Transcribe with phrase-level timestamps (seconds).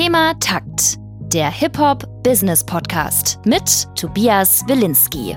[0.00, 5.36] Thema Takt, der Hip-Hop-Business-Podcast mit Tobias Wilinski.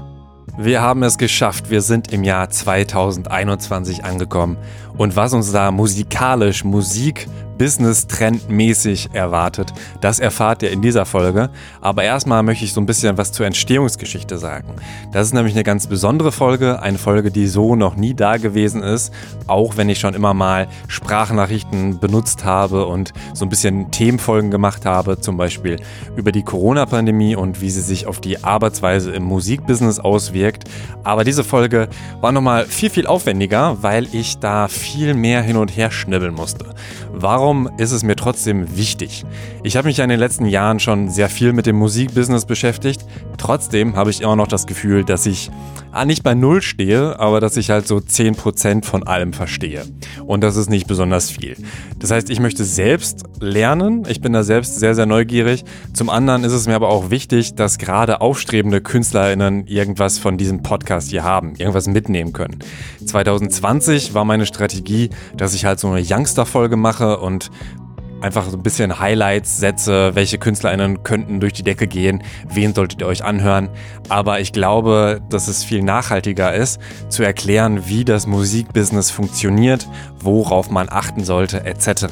[0.55, 1.71] Wir haben es geschafft.
[1.71, 4.57] Wir sind im Jahr 2021 angekommen.
[4.99, 7.27] Und was uns da musikalisch, Musik,
[7.61, 11.51] Business-Trend-mäßig erwartet, das erfahrt ihr in dieser Folge.
[11.79, 14.73] Aber erstmal möchte ich so ein bisschen was zur Entstehungsgeschichte sagen.
[15.11, 18.81] Das ist nämlich eine ganz besondere Folge, eine Folge, die so noch nie da gewesen
[18.81, 19.13] ist,
[19.45, 24.87] auch wenn ich schon immer mal Sprachnachrichten benutzt habe und so ein bisschen Themenfolgen gemacht
[24.87, 25.77] habe, zum Beispiel
[26.15, 30.63] über die Corona-Pandemie und wie sie sich auf die Arbeitsweise im Musikbusiness auswirkt.
[31.03, 31.89] Aber diese Folge
[32.21, 36.65] war nochmal viel, viel aufwendiger, weil ich da viel mehr hin und her schnibbeln musste.
[37.13, 39.25] Warum ist es mir trotzdem wichtig?
[39.63, 43.05] Ich habe mich in den letzten Jahren schon sehr viel mit dem Musikbusiness beschäftigt.
[43.37, 45.51] Trotzdem habe ich immer noch das Gefühl, dass ich
[45.91, 49.83] ah, nicht bei Null stehe, aber dass ich halt so 10% von allem verstehe.
[50.25, 51.55] Und das ist nicht besonders viel.
[51.99, 54.03] Das heißt, ich möchte selbst lernen.
[54.07, 55.63] Ich bin da selbst sehr, sehr neugierig.
[55.93, 60.63] Zum anderen ist es mir aber auch wichtig, dass gerade aufstrebende KünstlerInnen irgendwas von diesem
[60.63, 62.59] Podcast hier haben, irgendwas mitnehmen können.
[63.05, 67.40] 2020 war meine Strategie, dass ich halt so eine Youngster-Folge mache und
[68.21, 73.01] einfach so ein bisschen Highlights setze, welche KünstlerInnen könnten durch die Decke gehen, wen solltet
[73.01, 73.69] ihr euch anhören.
[74.09, 79.87] Aber ich glaube, dass es viel nachhaltiger ist, zu erklären, wie das Musikbusiness funktioniert,
[80.19, 82.05] worauf man achten sollte, etc.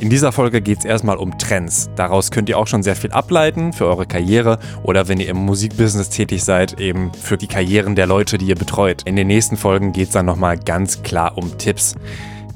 [0.00, 1.90] In dieser Folge geht es erstmal um Trends.
[1.96, 5.38] Daraus könnt ihr auch schon sehr viel ableiten für eure Karriere oder wenn ihr im
[5.38, 9.02] Musikbusiness tätig seid, eben für die Karrieren der Leute, die ihr betreut.
[9.04, 11.96] In den nächsten Folgen geht es dann nochmal ganz klar um Tipps.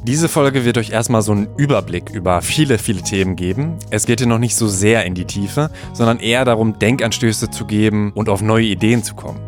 [0.05, 3.77] Diese Folge wird euch erstmal so einen Überblick über viele, viele Themen geben.
[3.91, 7.67] Es geht hier noch nicht so sehr in die Tiefe, sondern eher darum, Denkanstöße zu
[7.67, 9.39] geben und auf neue Ideen zu kommen.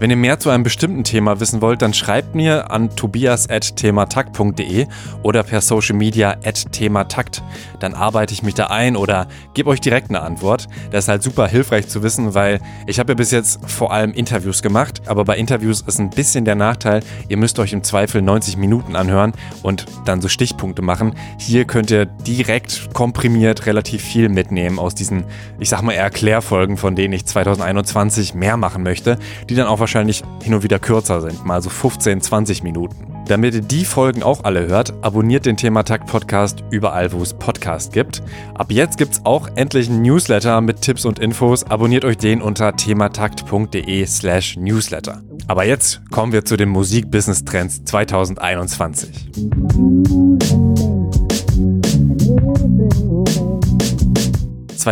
[0.00, 4.86] Wenn ihr mehr zu einem bestimmten Thema wissen wollt, dann schreibt mir an tobias.thematakt.de
[5.24, 7.42] oder per Social Media at thematakt.
[7.80, 10.68] Dann arbeite ich mich da ein oder gebe euch direkt eine Antwort.
[10.92, 14.12] Das ist halt super hilfreich zu wissen, weil ich habe ja bis jetzt vor allem
[14.12, 18.22] Interviews gemacht, aber bei Interviews ist ein bisschen der Nachteil, ihr müsst euch im Zweifel
[18.22, 19.32] 90 Minuten anhören
[19.64, 21.14] und dann so Stichpunkte machen.
[21.38, 25.24] Hier könnt ihr direkt komprimiert relativ viel mitnehmen aus diesen,
[25.58, 30.22] ich sag mal, Erklärfolgen, von denen ich 2021 mehr machen möchte, die dann auch wahrscheinlich
[30.42, 32.94] hin und wieder kürzer sind, mal so 15, 20 Minuten.
[33.26, 37.94] Damit ihr die Folgen auch alle hört, abonniert den Thematakt Podcast überall, wo es Podcast
[37.94, 38.22] gibt.
[38.54, 41.64] Ab jetzt gibt es auch endlich einen Newsletter mit Tipps und Infos.
[41.64, 45.22] Abonniert euch den unter thematakt.de/slash newsletter.
[45.46, 49.30] Aber jetzt kommen wir zu den Musik-Business-Trends 2021.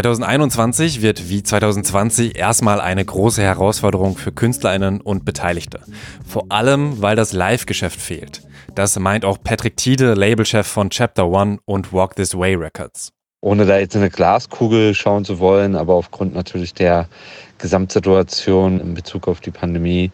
[0.03, 5.81] 2021 wird wie 2020 erstmal eine große Herausforderung für KünstlerInnen und Beteiligte.
[6.29, 8.43] Vor allem, weil das Live-Geschäft fehlt.
[8.75, 13.09] Das meint auch Patrick Tiede, Labelchef von Chapter One und Walk This Way Records.
[13.41, 17.09] Ohne da jetzt in eine Glaskugel schauen zu wollen, aber aufgrund natürlich der
[17.57, 20.11] Gesamtsituation in Bezug auf die Pandemie,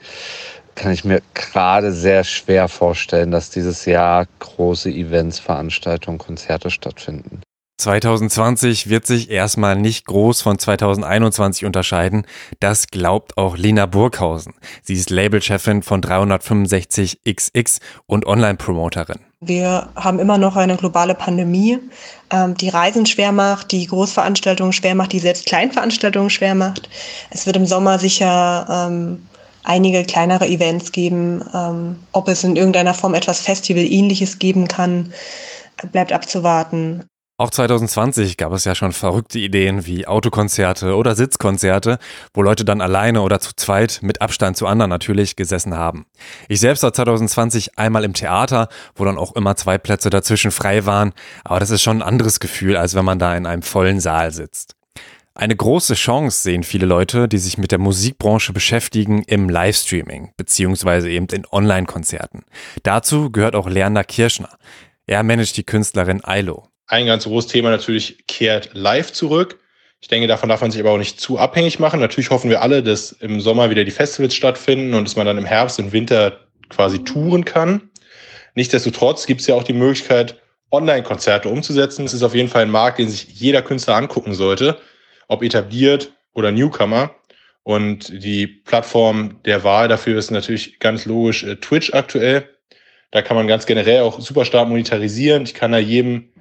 [0.76, 7.42] kann ich mir gerade sehr schwer vorstellen, dass dieses Jahr große Events, Veranstaltungen, Konzerte stattfinden.
[7.82, 12.26] 2020 wird sich erstmal nicht groß von 2021 unterscheiden.
[12.60, 14.54] Das glaubt auch Lena Burghausen.
[14.82, 19.18] Sie ist Labelchefin von 365XX und Online-Promoterin.
[19.40, 21.80] Wir haben immer noch eine globale Pandemie,
[22.30, 26.88] ähm, die Reisen schwer macht, die Großveranstaltungen schwer macht, die selbst Kleinveranstaltungen schwer macht.
[27.30, 29.26] Es wird im Sommer sicher ähm,
[29.64, 31.42] einige kleinere Events geben.
[31.52, 35.12] Ähm, ob es in irgendeiner Form etwas Festival-ähnliches geben kann,
[35.90, 37.04] bleibt abzuwarten.
[37.42, 41.98] Auch 2020 gab es ja schon verrückte Ideen wie Autokonzerte oder Sitzkonzerte,
[42.34, 46.06] wo Leute dann alleine oder zu zweit mit Abstand zu anderen natürlich gesessen haben.
[46.48, 50.86] Ich selbst war 2020 einmal im Theater, wo dann auch immer zwei Plätze dazwischen frei
[50.86, 53.98] waren, aber das ist schon ein anderes Gefühl, als wenn man da in einem vollen
[53.98, 54.76] Saal sitzt.
[55.34, 61.10] Eine große Chance sehen viele Leute, die sich mit der Musikbranche beschäftigen, im Livestreaming beziehungsweise
[61.10, 62.44] eben in Online-Konzerten.
[62.84, 64.50] Dazu gehört auch Lerner Kirschner.
[65.08, 69.58] Er managt die Künstlerin Ailo ein ganz großes Thema natürlich kehrt live zurück.
[70.00, 72.00] Ich denke, davon darf man sich aber auch nicht zu abhängig machen.
[72.00, 75.38] Natürlich hoffen wir alle, dass im Sommer wieder die Festivals stattfinden und dass man dann
[75.38, 77.90] im Herbst und Winter quasi touren kann.
[78.54, 80.38] Nichtsdestotrotz gibt es ja auch die Möglichkeit,
[80.70, 82.04] Online-Konzerte umzusetzen.
[82.04, 84.78] Es ist auf jeden Fall ein Markt, den sich jeder Künstler angucken sollte,
[85.28, 87.14] ob etabliert oder Newcomer.
[87.62, 92.50] Und die Plattform der Wahl dafür ist natürlich ganz logisch äh, Twitch aktuell.
[93.12, 95.44] Da kann man ganz generell auch super stark monetarisieren.
[95.44, 96.31] Ich kann da jedem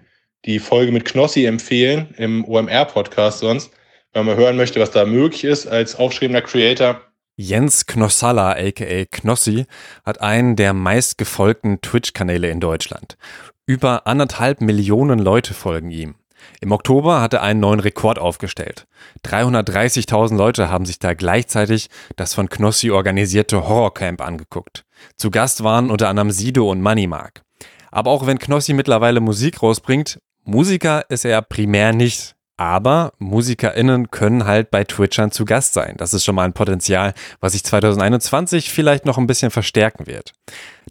[0.45, 3.71] die Folge mit Knossi empfehlen, im OMR-Podcast sonst,
[4.13, 7.01] wenn man hören möchte, was da möglich ist als aufstrebender Creator.
[7.37, 9.65] Jens Knossalla, aka Knossi,
[10.03, 13.17] hat einen der meistgefolgten Twitch-Kanäle in Deutschland.
[13.65, 16.15] Über anderthalb Millionen Leute folgen ihm.
[16.59, 18.87] Im Oktober hat er einen neuen Rekord aufgestellt.
[19.25, 24.85] 330.000 Leute haben sich da gleichzeitig das von Knossi organisierte Horrorcamp angeguckt.
[25.15, 27.43] Zu Gast waren unter anderem Sido und Moneymark.
[27.91, 32.35] Aber auch wenn Knossi mittlerweile Musik rausbringt, Musiker ist er primär nicht.
[32.61, 35.95] Aber MusikerInnen können halt bei Twitchern zu Gast sein.
[35.97, 40.33] Das ist schon mal ein Potenzial, was sich 2021 vielleicht noch ein bisschen verstärken wird.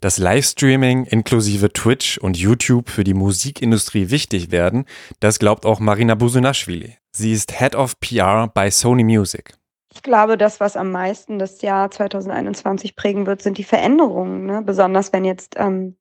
[0.01, 4.83] Dass Livestreaming inklusive Twitch und YouTube für die Musikindustrie wichtig werden,
[5.21, 6.97] das glaubt auch Marina Busunashvili.
[7.13, 9.53] Sie ist Head of PR bei Sony Music.
[9.93, 14.45] Ich glaube, das, was am meisten das Jahr 2021 prägen wird, sind die Veränderungen.
[14.45, 14.61] Ne?
[14.61, 15.95] Besonders wenn jetzt ähm,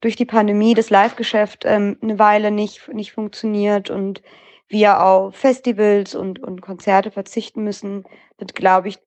[0.00, 4.22] durch die Pandemie das Live-Geschäft ähm, eine Weile nicht, nicht funktioniert und
[4.68, 8.04] wir auf Festivals und, und Konzerte verzichten müssen,
[8.36, 8.98] wird, glaube ich,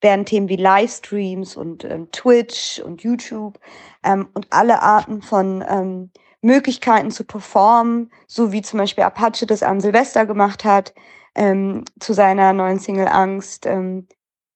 [0.00, 3.60] werden Themen wie Livestreams und ähm, Twitch und YouTube
[4.02, 6.10] ähm, und alle Arten von ähm,
[6.40, 10.92] Möglichkeiten zu performen, so wie zum Beispiel Apache das am Silvester gemacht hat,
[11.34, 14.08] ähm, zu seiner neuen Single Angst, ähm,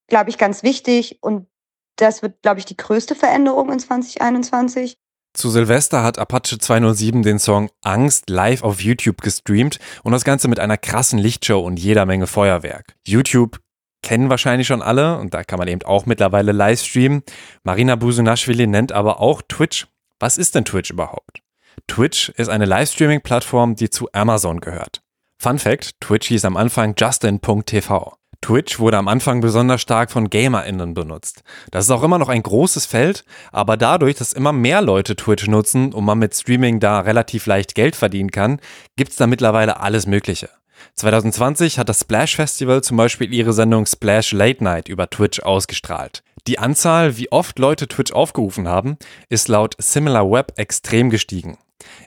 [0.08, 1.22] glaube ich, ganz wichtig.
[1.22, 1.46] Und
[1.94, 4.98] das wird, glaube ich, die größte Veränderung in 2021.
[5.36, 10.48] Zu Silvester hat Apache 207 den Song Angst live auf YouTube gestreamt und das Ganze
[10.48, 12.96] mit einer krassen Lichtshow und jeder Menge Feuerwerk.
[13.06, 13.60] YouTube
[14.02, 17.22] kennen wahrscheinlich schon alle und da kann man eben auch mittlerweile live streamen.
[17.64, 19.86] Marina Busunashvili nennt aber auch Twitch.
[20.18, 21.42] Was ist denn Twitch überhaupt?
[21.86, 25.02] Twitch ist eine Livestreaming-Plattform, die zu Amazon gehört.
[25.38, 28.16] Fun Fact, Twitch hieß am Anfang Justin.tv.
[28.46, 31.42] Twitch wurde am Anfang besonders stark von GamerInnen benutzt.
[31.72, 35.48] Das ist auch immer noch ein großes Feld, aber dadurch, dass immer mehr Leute Twitch
[35.48, 38.60] nutzen und man mit Streaming da relativ leicht Geld verdienen kann,
[38.94, 40.48] gibt's da mittlerweile alles Mögliche.
[40.94, 46.22] 2020 hat das Splash Festival zum Beispiel ihre Sendung Splash Late Night über Twitch ausgestrahlt.
[46.46, 48.96] Die Anzahl, wie oft Leute Twitch aufgerufen haben,
[49.28, 51.58] ist laut SimilarWeb extrem gestiegen.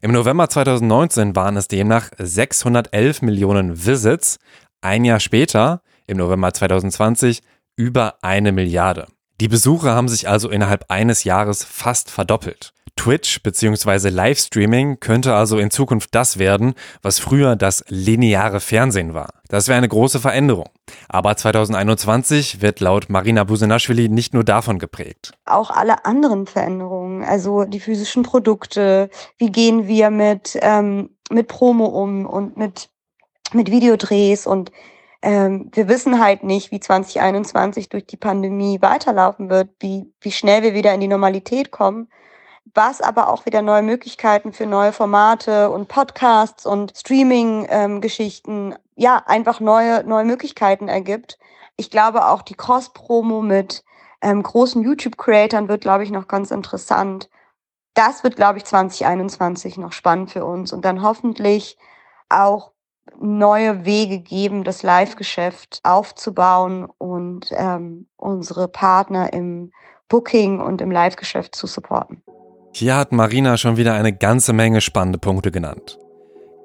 [0.02, 4.40] Im November 2019 waren es demnach 611 Millionen Visits.
[4.80, 7.42] Ein Jahr später im November 2020
[7.76, 9.08] über eine Milliarde.
[9.40, 12.74] Die Besucher haben sich also innerhalb eines Jahres fast verdoppelt.
[13.00, 14.10] Twitch bzw.
[14.10, 19.30] Livestreaming könnte also in Zukunft das werden, was früher das lineare Fernsehen war.
[19.48, 20.68] Das wäre eine große Veränderung.
[21.08, 25.32] Aber 2021 wird laut Marina Busenaschwili nicht nur davon geprägt.
[25.46, 31.86] Auch alle anderen Veränderungen, also die physischen Produkte, wie gehen wir mit, ähm, mit Promo
[31.86, 32.90] um und mit,
[33.54, 34.74] mit Videodrehs und
[35.22, 40.64] ähm, wir wissen halt nicht, wie 2021 durch die Pandemie weiterlaufen wird, wie, wie schnell
[40.64, 42.10] wir wieder in die Normalität kommen,
[42.74, 49.24] was aber auch wieder neue Möglichkeiten für neue Formate und Podcasts und Streaming-Geschichten, ähm, ja,
[49.26, 51.38] einfach neue, neue Möglichkeiten ergibt.
[51.76, 53.84] Ich glaube auch die Cross-Promo mit
[54.22, 57.30] ähm, großen YouTube-Creatern wird, glaube ich, noch ganz interessant.
[57.94, 61.78] Das wird, glaube ich, 2021 noch spannend für uns und dann hoffentlich
[62.30, 62.72] auch
[63.20, 69.72] neue Wege geben, das Live-Geschäft aufzubauen und ähm, unsere Partner im
[70.08, 72.22] Booking und im Live-Geschäft zu supporten.
[72.74, 75.98] Hier hat Marina schon wieder eine ganze Menge spannende Punkte genannt.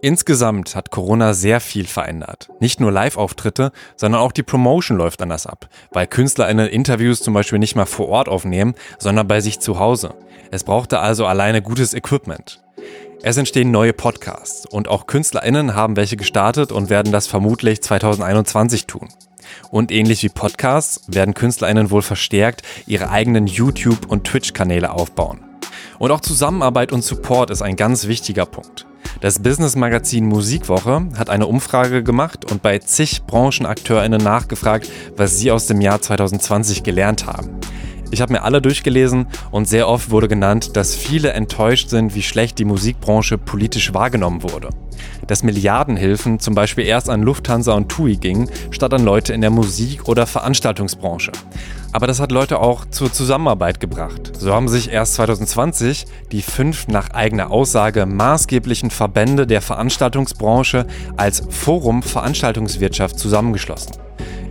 [0.03, 2.51] Insgesamt hat Corona sehr viel verändert.
[2.61, 7.59] Nicht nur Live-Auftritte, sondern auch die Promotion läuft anders ab, weil KünstlerInnen Interviews zum Beispiel
[7.59, 10.15] nicht mehr vor Ort aufnehmen, sondern bei sich zu Hause.
[10.51, 12.64] Es brauchte also alleine gutes Equipment.
[13.27, 18.87] Es entstehen neue Podcasts und auch KünstlerInnen haben welche gestartet und werden das vermutlich 2021
[18.87, 19.09] tun.
[19.71, 25.41] Und ähnlich wie Podcasts werden KünstlerInnen wohl verstärkt ihre eigenen YouTube- und Twitch-Kanäle aufbauen.
[25.99, 28.85] Und auch Zusammenarbeit und Support ist ein ganz wichtiger Punkt.
[29.23, 35.67] Das Business-Magazin Musikwoche hat eine Umfrage gemacht und bei zig BranchenakteurInnen nachgefragt, was sie aus
[35.67, 37.59] dem Jahr 2020 gelernt haben.
[38.11, 42.23] Ich habe mir alle durchgelesen und sehr oft wurde genannt, dass viele enttäuscht sind, wie
[42.23, 44.71] schlecht die Musikbranche politisch wahrgenommen wurde.
[45.27, 49.51] Dass Milliardenhilfen zum Beispiel erst an Lufthansa und TUI gingen, statt an Leute in der
[49.51, 51.33] Musik- oder Veranstaltungsbranche.
[51.93, 54.33] Aber das hat Leute auch zur Zusammenarbeit gebracht.
[54.37, 61.45] So haben sich erst 2020 die fünf nach eigener Aussage maßgeblichen Verbände der Veranstaltungsbranche als
[61.51, 63.93] Forum Veranstaltungswirtschaft zusammengeschlossen.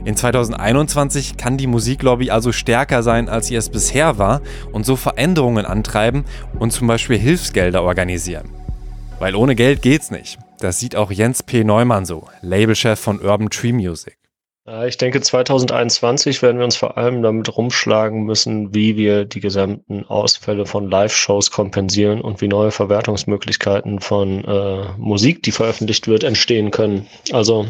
[0.05, 4.41] In 2021 kann die Musiklobby also stärker sein, als sie es bisher war
[4.73, 6.25] und so Veränderungen antreiben
[6.59, 8.49] und zum Beispiel Hilfsgelder organisieren.
[9.19, 10.39] Weil ohne Geld geht's nicht.
[10.59, 11.63] Das sieht auch Jens P.
[11.63, 14.17] Neumann so, Labelchef von Urban Tree Music.
[14.87, 20.05] Ich denke, 2021 werden wir uns vor allem damit rumschlagen müssen, wie wir die gesamten
[20.05, 26.71] Ausfälle von Live-Shows kompensieren und wie neue Verwertungsmöglichkeiten von äh, Musik, die veröffentlicht wird, entstehen
[26.71, 27.07] können.
[27.33, 27.67] Also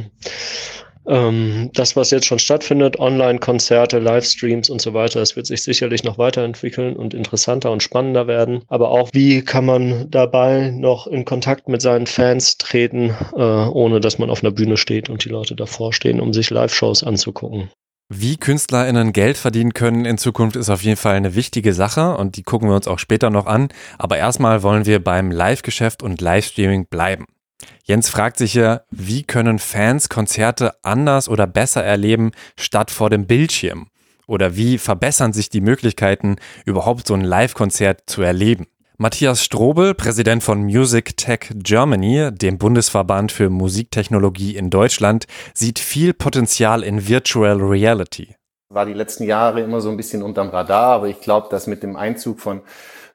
[1.07, 6.03] Ähm, das, was jetzt schon stattfindet, Online-Konzerte, Livestreams und so weiter, das wird sich sicherlich
[6.03, 8.63] noch weiterentwickeln und interessanter und spannender werden.
[8.67, 13.99] Aber auch, wie kann man dabei noch in Kontakt mit seinen Fans treten, äh, ohne
[13.99, 17.69] dass man auf einer Bühne steht und die Leute davor stehen, um sich Live-Shows anzugucken.
[18.09, 22.35] Wie KünstlerInnen Geld verdienen können in Zukunft ist auf jeden Fall eine wichtige Sache und
[22.35, 23.69] die gucken wir uns auch später noch an.
[23.97, 27.25] Aber erstmal wollen wir beim Live-Geschäft und Livestreaming bleiben.
[27.83, 33.27] Jens fragt sich hier, wie können Fans Konzerte anders oder besser erleben statt vor dem
[33.27, 33.87] Bildschirm?
[34.25, 38.67] Oder wie verbessern sich die Möglichkeiten, überhaupt so ein Live-Konzert zu erleben?
[38.97, 46.13] Matthias Strobel, Präsident von Music Tech Germany, dem Bundesverband für Musiktechnologie in Deutschland, sieht viel
[46.13, 48.35] Potenzial in Virtual Reality.
[48.69, 51.83] War die letzten Jahre immer so ein bisschen unterm Radar, aber ich glaube, dass mit
[51.83, 52.61] dem Einzug von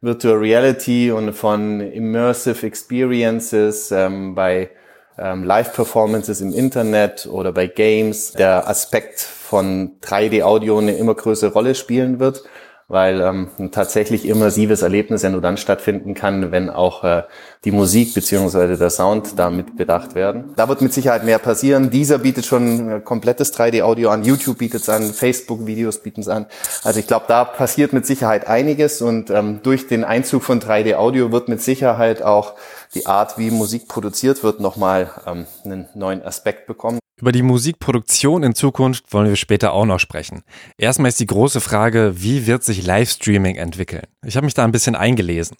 [0.00, 4.70] Virtual Reality und von Immersive Experiences ähm, bei
[5.18, 8.32] ähm, Live-Performances im Internet oder bei Games.
[8.32, 12.44] Der Aspekt von 3D-Audio eine immer größere Rolle spielen wird
[12.88, 17.22] weil ähm, ein tatsächlich immersives Erlebnis ja nur dann stattfinden kann, wenn auch äh,
[17.64, 20.54] die Musik beziehungsweise der Sound damit bedacht werden.
[20.56, 21.90] Da wird mit Sicherheit mehr passieren.
[21.90, 26.46] Dieser bietet schon äh, komplettes 3D-Audio an, YouTube bietet es an, Facebook-Videos bieten es an.
[26.82, 31.30] Also ich glaube, da passiert mit Sicherheit einiges und ähm, durch den Einzug von 3D-Audio
[31.30, 32.54] wird mit Sicherheit auch
[32.94, 36.98] die Art, wie Musik produziert wird, nochmal ähm, einen neuen Aspekt bekommen.
[37.20, 40.42] Über die Musikproduktion in Zukunft wollen wir später auch noch sprechen.
[40.78, 44.04] Erstmal ist die große Frage, wie wird sich Livestreaming entwickeln?
[44.24, 45.56] Ich habe mich da ein bisschen eingelesen.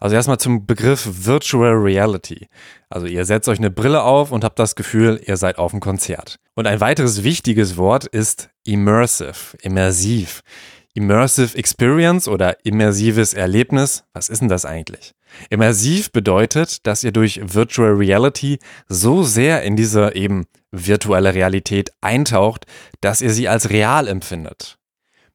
[0.00, 2.48] Also erstmal zum Begriff Virtual Reality.
[2.88, 5.80] Also ihr setzt euch eine Brille auf und habt das Gefühl, ihr seid auf einem
[5.80, 6.36] Konzert.
[6.54, 10.40] Und ein weiteres wichtiges Wort ist immersive, immersiv.
[10.94, 15.14] Immersive Experience oder immersives Erlebnis, was ist denn das eigentlich?
[15.48, 18.58] Immersiv bedeutet, dass ihr durch Virtual Reality
[18.88, 22.66] so sehr in diese eben virtuelle Realität eintaucht,
[23.00, 24.78] dass ihr sie als real empfindet.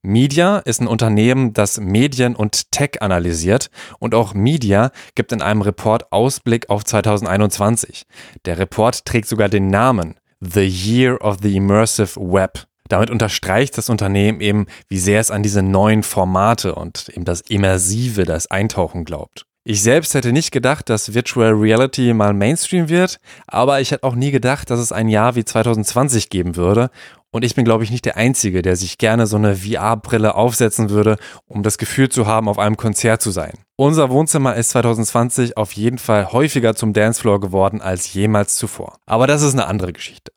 [0.04, 5.64] Media ist ein Unternehmen, das Medien und Tech analysiert und auch Media gibt in einem
[5.64, 8.04] Report Ausblick auf 2021.
[8.46, 12.68] Der Report trägt sogar den Namen The Year of the Immersive Web.
[12.90, 17.42] Damit unterstreicht das Unternehmen eben, wie sehr es an diese neuen Formate und eben das
[17.42, 19.46] Immersive, das Eintauchen glaubt.
[19.70, 24.16] Ich selbst hätte nicht gedacht, dass Virtual Reality mal Mainstream wird, aber ich hätte auch
[24.16, 26.90] nie gedacht, dass es ein Jahr wie 2020 geben würde.
[27.32, 30.90] Und ich bin, glaube ich, nicht der Einzige, der sich gerne so eine VR-Brille aufsetzen
[30.90, 31.18] würde,
[31.48, 33.56] um das Gefühl zu haben, auf einem Konzert zu sein.
[33.76, 38.96] Unser Wohnzimmer ist 2020 auf jeden Fall häufiger zum Dancefloor geworden als jemals zuvor.
[39.06, 40.32] Aber das ist eine andere Geschichte.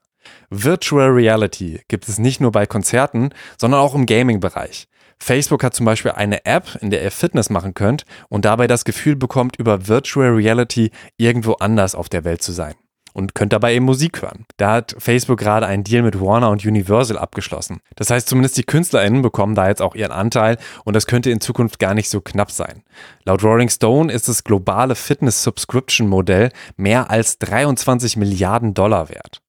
[0.53, 4.89] Virtual Reality gibt es nicht nur bei Konzerten, sondern auch im Gaming-Bereich.
[5.17, 8.85] Facebook hat zum Beispiel eine App, in der ihr Fitness machen könnt und dabei das
[8.85, 12.75] Gefühl bekommt, über Virtual Reality irgendwo anders auf der Welt zu sein.
[13.13, 14.45] Und könnt dabei eben Musik hören.
[14.57, 17.81] Da hat Facebook gerade einen Deal mit Warner und Universal abgeschlossen.
[17.95, 21.41] Das heißt, zumindest die KünstlerInnen bekommen da jetzt auch ihren Anteil und das könnte in
[21.41, 22.83] Zukunft gar nicht so knapp sein.
[23.25, 29.43] Laut Roaring Stone ist das globale Fitness-Subscription-Modell mehr als 23 Milliarden Dollar wert.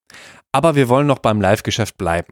[0.52, 2.28] Aber wir wollen noch beim Live-Geschäft bleiben.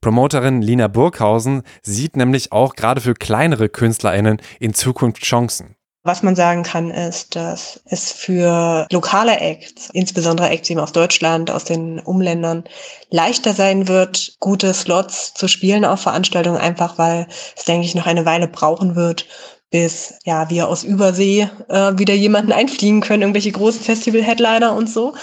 [0.00, 5.76] Promoterin Lina Burghausen sieht nämlich auch gerade für kleinere KünstlerInnen in Zukunft Chancen.
[6.02, 11.50] Was man sagen kann, ist, dass es für lokale Acts, insbesondere Acts eben aus Deutschland,
[11.50, 12.64] aus den Umländern,
[13.10, 18.06] leichter sein wird, gute Slots zu spielen auf Veranstaltungen, einfach weil es, denke ich, noch
[18.06, 19.26] eine Weile brauchen wird,
[19.70, 25.14] bis ja wir aus Übersee äh, wieder jemanden einfliegen können, irgendwelche großen Festival-Headliner und so.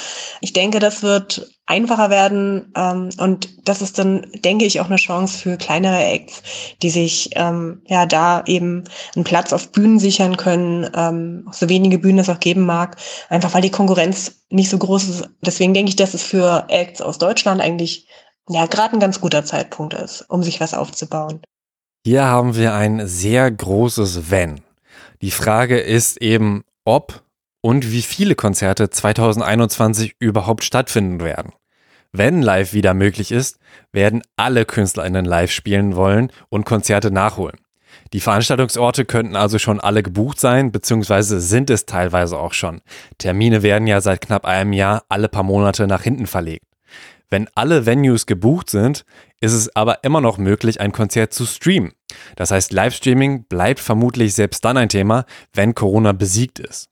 [0.41, 4.95] Ich denke, das wird einfacher werden ähm, und das ist dann, denke ich, auch eine
[4.95, 6.41] Chance für kleinere Acts,
[6.81, 8.85] die sich ähm, ja da eben
[9.15, 12.95] einen Platz auf Bühnen sichern können, ähm, so wenige Bühnen es auch geben mag,
[13.29, 15.29] einfach weil die Konkurrenz nicht so groß ist.
[15.41, 18.07] Deswegen denke ich, dass es für Acts aus Deutschland eigentlich
[18.49, 21.41] ja gerade ein ganz guter Zeitpunkt ist, um sich was aufzubauen.
[22.07, 24.61] Hier haben wir ein sehr großes Wenn.
[25.21, 27.21] Die Frage ist eben, ob
[27.59, 31.51] und wie viele Konzerte 2021 überhaupt stattfinden werden.
[32.13, 33.59] Wenn live wieder möglich ist,
[33.91, 37.57] werden alle KünstlerInnen live spielen wollen und Konzerte nachholen.
[38.13, 42.79] Die Veranstaltungsorte könnten also schon alle gebucht sein, beziehungsweise sind es teilweise auch schon.
[43.17, 46.66] Termine werden ja seit knapp einem Jahr alle paar Monate nach hinten verlegt.
[47.29, 49.05] Wenn alle Venues gebucht sind,
[49.41, 51.93] ist es aber immer noch möglich, ein Konzert zu streamen.
[52.36, 56.89] Das heißt, Livestreaming bleibt vermutlich selbst dann ein Thema, wenn Corona besiegt ist.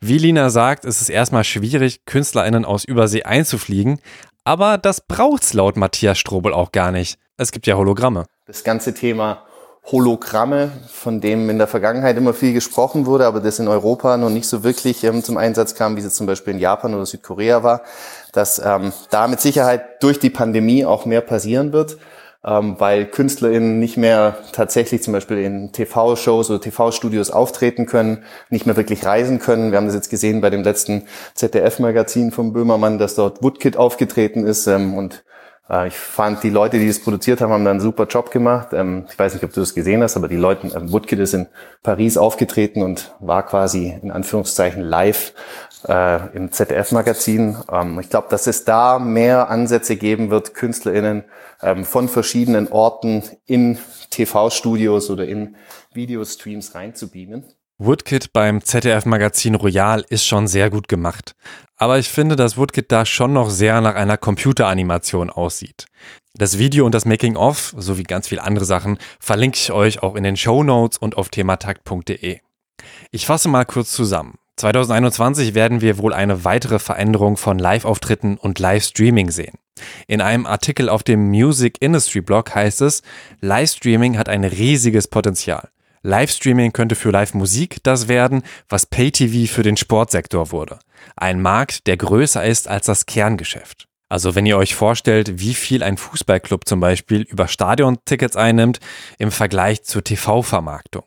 [0.00, 4.00] Wie Lina sagt, ist es erstmal schwierig, KünstlerInnen aus Übersee einzufliegen,
[4.44, 7.18] aber das braucht's laut Matthias Strobel auch gar nicht.
[7.36, 8.24] Es gibt ja Hologramme.
[8.46, 9.44] Das ganze Thema
[9.86, 14.30] Hologramme, von dem in der Vergangenheit immer viel gesprochen wurde, aber das in Europa noch
[14.30, 17.62] nicht so wirklich ähm, zum Einsatz kam, wie es zum Beispiel in Japan oder Südkorea
[17.62, 17.82] war,
[18.32, 21.96] dass ähm, da mit Sicherheit durch die Pandemie auch mehr passieren wird,
[22.44, 28.66] ähm, weil KünstlerInnen nicht mehr tatsächlich zum Beispiel in TV-Shows oder TV-Studios auftreten können, nicht
[28.66, 29.70] mehr wirklich reisen können.
[29.70, 34.46] Wir haben das jetzt gesehen bei dem letzten ZDF-Magazin vom Böhmermann, dass dort Woodkid aufgetreten
[34.46, 35.24] ist ähm, und
[35.86, 38.68] ich fand, die Leute, die das produziert haben, haben da einen super Job gemacht.
[38.72, 41.34] Ähm, ich weiß nicht, ob du das gesehen hast, aber die Leute, äh, Woodkid ist
[41.34, 41.46] in
[41.82, 45.34] Paris aufgetreten und war quasi in Anführungszeichen live
[45.86, 47.58] äh, im ZDF-Magazin.
[47.70, 51.24] Ähm, ich glaube, dass es da mehr Ansätze geben wird, KünstlerInnen
[51.62, 53.78] ähm, von verschiedenen Orten in
[54.10, 55.56] TV-Studios oder in
[55.92, 57.44] Videostreams reinzubeamen.
[57.76, 61.36] Woodkid beim ZDF-Magazin Royal ist schon sehr gut gemacht.
[61.78, 65.86] Aber ich finde, dass Woodkid da schon noch sehr nach einer Computeranimation aussieht.
[66.34, 70.24] Das Video und das Making-of sowie ganz viele andere Sachen verlinke ich euch auch in
[70.24, 72.40] den Show Notes und auf thematakt.de.
[73.12, 74.38] Ich fasse mal kurz zusammen.
[74.56, 79.56] 2021 werden wir wohl eine weitere Veränderung von Live-Auftritten und Livestreaming sehen.
[80.08, 83.02] In einem Artikel auf dem Music Industry Blog heißt es,
[83.40, 85.68] Livestreaming hat ein riesiges Potenzial.
[86.02, 90.78] Livestreaming könnte für Live-Musik das werden, was Pay-TV für den Sportsektor wurde.
[91.16, 93.86] Ein Markt, der größer ist als das Kerngeschäft.
[94.08, 98.80] Also wenn ihr euch vorstellt, wie viel ein Fußballclub zum Beispiel über Stadiontickets einnimmt
[99.18, 101.04] im Vergleich zur TV-Vermarktung.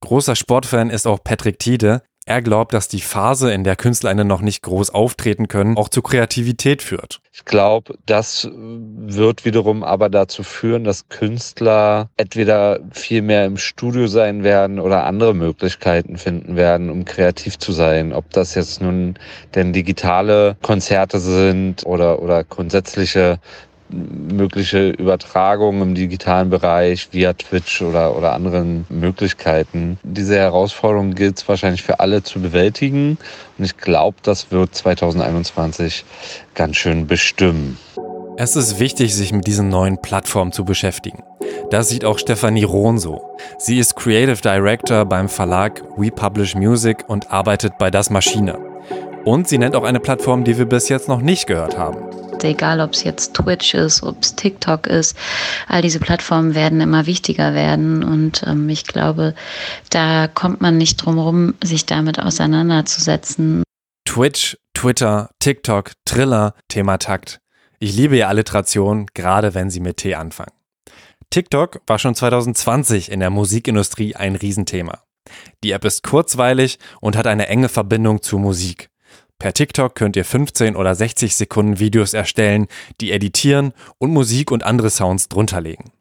[0.00, 4.40] Großer Sportfan ist auch Patrick Tiede, er glaubt, dass die Phase, in der KünstlerInnen noch
[4.40, 7.20] nicht groß auftreten können, auch zu Kreativität führt.
[7.32, 14.06] Ich glaube, das wird wiederum aber dazu führen, dass Künstler entweder viel mehr im Studio
[14.06, 18.12] sein werden oder andere Möglichkeiten finden werden, um kreativ zu sein.
[18.12, 19.18] Ob das jetzt nun
[19.54, 23.40] denn digitale Konzerte sind oder, oder grundsätzliche
[23.92, 29.98] mögliche Übertragungen im digitalen Bereich via Twitch oder, oder anderen Möglichkeiten.
[30.02, 33.18] Diese Herausforderung gilt es wahrscheinlich für alle zu bewältigen
[33.58, 36.04] und ich glaube, das wird 2021
[36.54, 37.78] ganz schön bestimmen.
[38.36, 41.22] Es ist wichtig, sich mit diesen neuen Plattformen zu beschäftigen.
[41.70, 43.20] Das sieht auch Stefanie Rohn so.
[43.58, 48.58] Sie ist Creative Director beim Verlag We Publish Music und arbeitet bei Das Maschine.
[49.24, 51.98] Und sie nennt auch eine Plattform, die wir bis jetzt noch nicht gehört haben
[52.48, 55.16] egal ob es jetzt Twitch ist, ob es TikTok ist,
[55.68, 59.34] all diese Plattformen werden immer wichtiger werden und ähm, ich glaube,
[59.90, 63.62] da kommt man nicht drum herum, sich damit auseinanderzusetzen.
[64.04, 67.40] Twitch, Twitter, TikTok, Triller, Thema Takt.
[67.78, 70.52] Ich liebe ja Alliteration, gerade wenn sie mit T anfangen.
[71.30, 75.04] TikTok war schon 2020 in der Musikindustrie ein Riesenthema.
[75.62, 78.89] Die App ist kurzweilig und hat eine enge Verbindung zur Musik.
[79.40, 82.66] Per TikTok könnt ihr 15 oder 60 Sekunden Videos erstellen,
[83.00, 85.92] die editieren und Musik und andere Sounds drunter legen.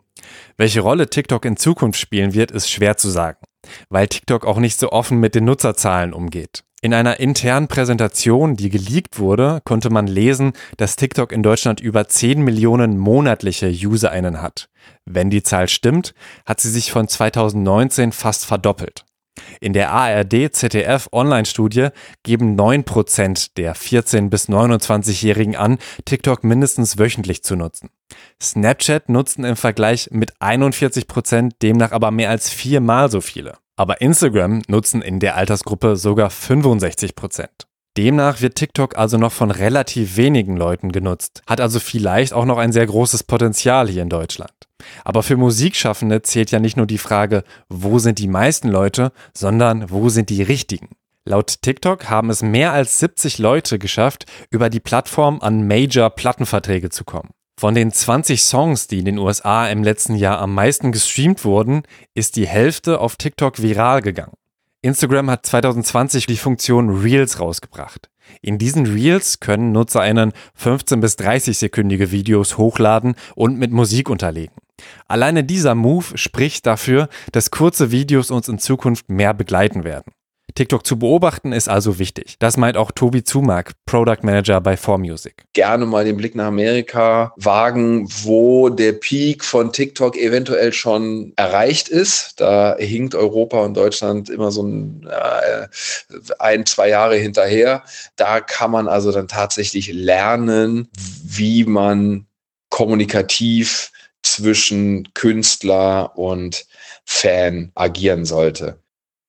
[0.57, 3.39] Welche Rolle TikTok in Zukunft spielen wird, ist schwer zu sagen,
[3.87, 6.65] weil TikTok auch nicht so offen mit den Nutzerzahlen umgeht.
[6.81, 12.09] In einer internen Präsentation, die geleakt wurde, konnte man lesen, dass TikTok in Deutschland über
[12.09, 14.67] 10 Millionen monatliche UserInnen hat.
[15.05, 16.13] Wenn die Zahl stimmt,
[16.45, 19.05] hat sie sich von 2019 fast verdoppelt.
[19.61, 21.89] In der ARD-ZDF-Online-Studie
[22.23, 27.89] geben 9% der 14- bis 29-Jährigen an, TikTok mindestens wöchentlich zu nutzen.
[28.41, 33.57] Snapchat nutzen im Vergleich mit 41% demnach aber mehr als viermal so viele.
[33.75, 37.47] Aber Instagram nutzen in der Altersgruppe sogar 65%.
[37.97, 42.57] Demnach wird TikTok also noch von relativ wenigen Leuten genutzt, hat also vielleicht auch noch
[42.57, 44.68] ein sehr großes Potenzial hier in Deutschland.
[45.03, 49.89] Aber für Musikschaffende zählt ja nicht nur die Frage, wo sind die meisten Leute, sondern
[49.89, 50.89] wo sind die richtigen.
[51.25, 57.03] Laut TikTok haben es mehr als 70 Leute geschafft, über die Plattform an Major-Plattenverträge zu
[57.03, 57.29] kommen.
[57.59, 61.83] Von den 20 Songs, die in den USA im letzten Jahr am meisten gestreamt wurden,
[62.13, 64.33] ist die Hälfte auf TikTok viral gegangen.
[64.81, 68.09] Instagram hat 2020 die Funktion Reels rausgebracht.
[68.41, 74.55] In diesen Reels können NutzerInnen 15 bis 30 sekündige Videos hochladen und mit Musik unterlegen.
[75.07, 80.11] Alleine dieser Move spricht dafür, dass kurze Videos uns in Zukunft mehr begleiten werden.
[80.55, 82.35] TikTok zu beobachten ist also wichtig.
[82.39, 85.33] Das meint auch Tobi Zumark, Product Manager bei 4Music.
[85.53, 91.89] Gerne mal den Blick nach Amerika wagen, wo der Peak von TikTok eventuell schon erreicht
[91.89, 92.41] ist.
[92.41, 95.67] Da hinkt Europa und Deutschland immer so ein, äh,
[96.39, 97.83] ein zwei Jahre hinterher.
[98.15, 100.89] Da kann man also dann tatsächlich lernen,
[101.23, 102.25] wie man
[102.69, 106.65] kommunikativ zwischen Künstler und
[107.05, 108.81] Fan agieren sollte.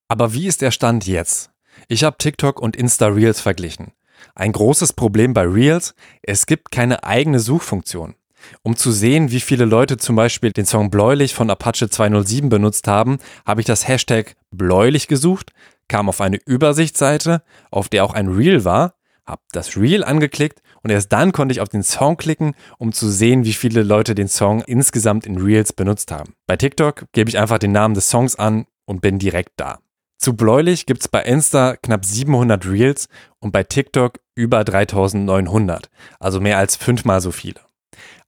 [0.08, 1.50] Aber wie ist der Stand jetzt?
[1.88, 3.92] Ich habe TikTok und Insta Reels verglichen.
[4.34, 8.14] Ein großes Problem bei Reels, es gibt keine eigene Suchfunktion.
[8.62, 12.88] Um zu sehen, wie viele Leute zum Beispiel den Song Bläulich von Apache 207 benutzt
[12.88, 15.52] haben, habe ich das Hashtag Bläulich gesucht,
[15.88, 18.94] kam auf eine Übersichtsseite, auf der auch ein Reel war,
[19.30, 23.08] habe das Reel angeklickt und erst dann konnte ich auf den Song klicken, um zu
[23.08, 26.34] sehen, wie viele Leute den Song insgesamt in Reels benutzt haben.
[26.46, 29.78] Bei TikTok gebe ich einfach den Namen des Songs an und bin direkt da.
[30.18, 35.88] Zu Bläulich gibt es bei Insta knapp 700 Reels und bei TikTok über 3900,
[36.18, 37.60] also mehr als fünfmal so viele.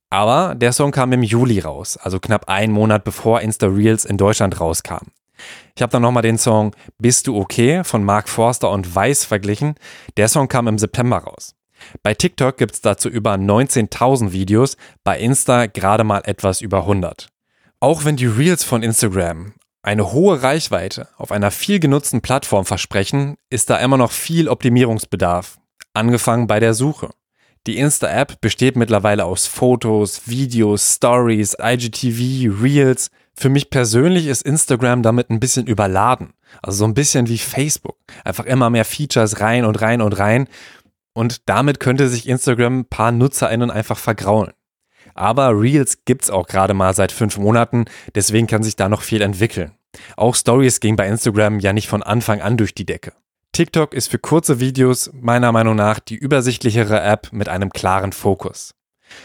[0.08, 4.18] Aber der Song kam im Juli raus, also knapp einen Monat bevor Insta Reels in
[4.18, 5.08] Deutschland rauskam.
[5.74, 9.74] Ich habe dann nochmal den Song Bist du okay von Mark Forster und Weiß verglichen.
[10.16, 11.54] Der Song kam im September raus.
[12.02, 17.28] Bei TikTok gibt es dazu über 19.000 Videos, bei Insta gerade mal etwas über 100.
[17.80, 23.36] Auch wenn die Reels von Instagram eine hohe Reichweite auf einer viel genutzten Plattform versprechen,
[23.50, 25.58] ist da immer noch viel Optimierungsbedarf.
[25.92, 27.10] Angefangen bei der Suche.
[27.66, 33.08] Die Insta-App besteht mittlerweile aus Fotos, Videos, Stories, IGTV, Reels.
[33.34, 36.32] Für mich persönlich ist Instagram damit ein bisschen überladen.
[36.62, 37.96] Also so ein bisschen wie Facebook.
[38.24, 40.48] Einfach immer mehr Features rein und rein und rein.
[41.14, 44.52] Und damit könnte sich Instagram ein paar NutzerInnen einfach vergraulen.
[45.14, 49.20] Aber Reels gibt's auch gerade mal seit fünf Monaten, deswegen kann sich da noch viel
[49.20, 49.72] entwickeln.
[50.16, 53.12] Auch Stories gingen bei Instagram ja nicht von Anfang an durch die Decke.
[53.52, 58.74] TikTok ist für kurze Videos meiner Meinung nach die übersichtlichere App mit einem klaren Fokus.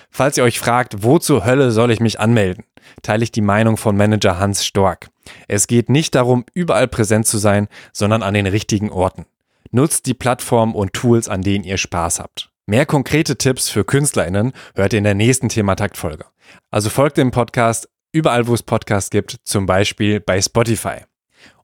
[0.09, 2.63] Falls ihr euch fragt, wo zur Hölle soll ich mich anmelden,
[3.01, 5.09] teile ich die Meinung von Manager Hans Stork.
[5.47, 9.25] Es geht nicht darum, überall präsent zu sein, sondern an den richtigen Orten.
[9.71, 12.49] Nutzt die Plattform und Tools, an denen ihr Spaß habt.
[12.65, 16.25] Mehr konkrete Tipps für KünstlerInnen hört ihr in der nächsten Thematakt-Folge.
[16.71, 21.01] Also folgt dem Podcast überall, wo es Podcasts gibt, zum Beispiel bei Spotify.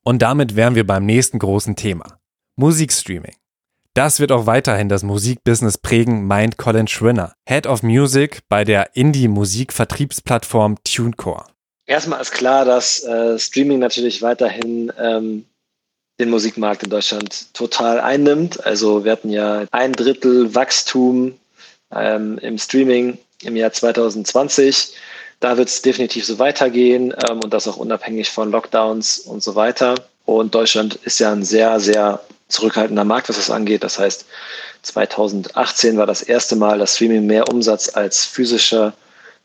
[0.04, 2.20] Und damit wären wir beim nächsten großen Thema.
[2.56, 3.36] Musikstreaming.
[3.96, 8.96] Das wird auch weiterhin das Musikbusiness prägen, meint Colin Schrinner, Head of Music bei der
[8.96, 11.46] Indie-Musik-Vertriebsplattform TuneCore.
[11.86, 15.46] Erstmal ist klar, dass äh, Streaming natürlich weiterhin ähm,
[16.20, 18.66] den Musikmarkt in Deutschland total einnimmt.
[18.66, 21.38] Also wir hatten ja ein Drittel Wachstum
[21.94, 24.96] ähm, im Streaming im Jahr 2020.
[25.40, 29.54] Da wird es definitiv so weitergehen ähm, und das auch unabhängig von Lockdowns und so
[29.54, 29.96] weiter.
[30.26, 32.22] Und Deutschland ist ja ein sehr, sehr
[32.54, 33.84] zurückhaltender Markt, was das angeht.
[33.84, 34.26] Das heißt,
[34.84, 38.94] 2018 war das erste Mal, dass Streaming mehr Umsatz als physischer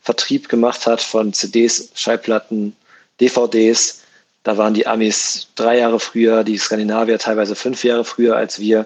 [0.01, 2.75] Vertrieb gemacht hat von CDs, Schallplatten,
[3.19, 4.01] DVDs.
[4.43, 8.85] Da waren die Amis drei Jahre früher, die Skandinavier teilweise fünf Jahre früher als wir.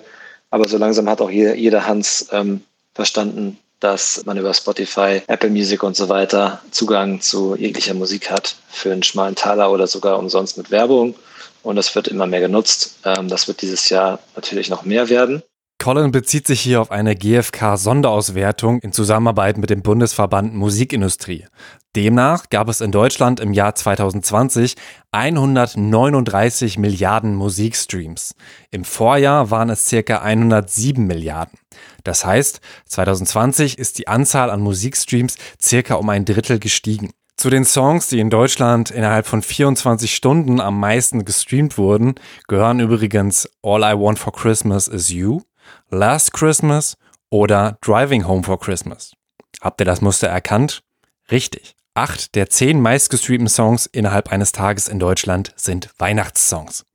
[0.50, 5.84] Aber so langsam hat auch jeder, Hans ähm, verstanden, dass man über Spotify, Apple Music
[5.84, 10.58] und so weiter Zugang zu jeglicher Musik hat für einen schmalen Taler oder sogar umsonst
[10.58, 11.16] mit Werbung.
[11.64, 13.00] Und das wird immer mehr genutzt.
[13.06, 15.42] Ähm, das wird dieses Jahr natürlich noch mehr werden.
[15.84, 21.46] Colin bezieht sich hier auf eine GfK-Sonderauswertung in Zusammenarbeit mit dem Bundesverband Musikindustrie.
[21.94, 24.76] Demnach gab es in Deutschland im Jahr 2020
[25.12, 28.34] 139 Milliarden Musikstreams.
[28.72, 31.60] Im Vorjahr waren es circa 107 Milliarden.
[32.06, 37.12] Das heißt, 2020 ist die Anzahl an Musikstreams circa um ein Drittel gestiegen.
[37.44, 42.16] Zu den Songs, die in Deutschland innerhalb von 24 Stunden am meisten gestreamt wurden,
[42.48, 45.42] gehören übrigens All I Want for Christmas is You,
[45.90, 46.96] Last Christmas
[47.30, 49.12] oder Driving Home for Christmas.
[49.60, 50.84] Habt ihr das Muster erkannt?
[51.32, 51.76] Richtig.
[51.96, 56.86] Acht der zehn meistgestreamten Songs innerhalb eines Tages in Deutschland sind Weihnachtssongs.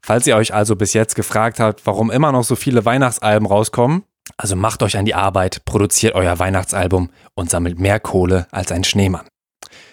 [0.00, 4.04] Falls ihr euch also bis jetzt gefragt habt, warum immer noch so viele Weihnachtsalben rauskommen,
[4.38, 8.84] also macht euch an die Arbeit, produziert euer Weihnachtsalbum und sammelt mehr Kohle als ein
[8.84, 9.26] Schneemann.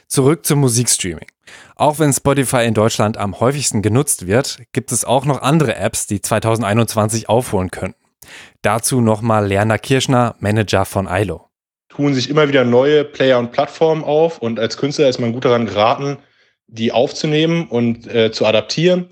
[0.07, 1.27] Zurück zum Musikstreaming.
[1.75, 6.07] Auch wenn Spotify in Deutschland am häufigsten genutzt wird, gibt es auch noch andere Apps,
[6.07, 7.99] die 2021 aufholen könnten.
[8.61, 11.49] Dazu nochmal Lerner Kirschner, Manager von ILO.
[11.89, 15.45] Tun sich immer wieder neue Player und Plattformen auf und als Künstler ist man gut
[15.45, 16.17] daran geraten,
[16.67, 19.07] die aufzunehmen und äh, zu adaptieren.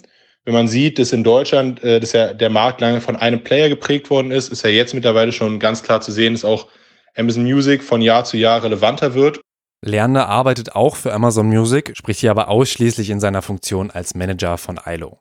[0.46, 3.70] Wenn man sieht, dass in Deutschland äh, dass ja der Markt lange von einem Player
[3.70, 6.68] geprägt worden ist, ist ja jetzt mittlerweile schon ganz klar zu sehen, dass auch
[7.16, 9.40] Amazon Music von Jahr zu Jahr relevanter wird.
[9.86, 14.58] Lerner arbeitet auch für Amazon Music, spricht hier aber ausschließlich in seiner Funktion als Manager
[14.58, 15.20] von ILO.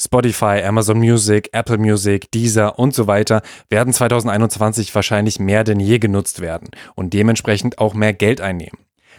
[0.00, 5.98] Spotify, Amazon Music, Apple Music, Deezer und so weiter werden 2021 wahrscheinlich mehr denn je
[5.98, 8.78] genutzt werden und dementsprechend auch mehr Geld einnehmen.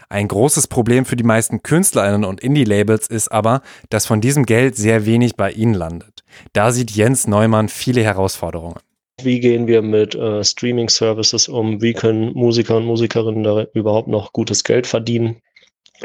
[0.09, 4.75] Ein großes Problem für die meisten KünstlerInnen und Indie-Labels ist aber, dass von diesem Geld
[4.75, 6.23] sehr wenig bei ihnen landet.
[6.53, 8.79] Da sieht Jens Neumann viele Herausforderungen.
[9.23, 11.81] Wie gehen wir mit äh, Streaming-Services um?
[11.81, 15.41] Wie können Musiker und Musikerinnen da überhaupt noch gutes Geld verdienen?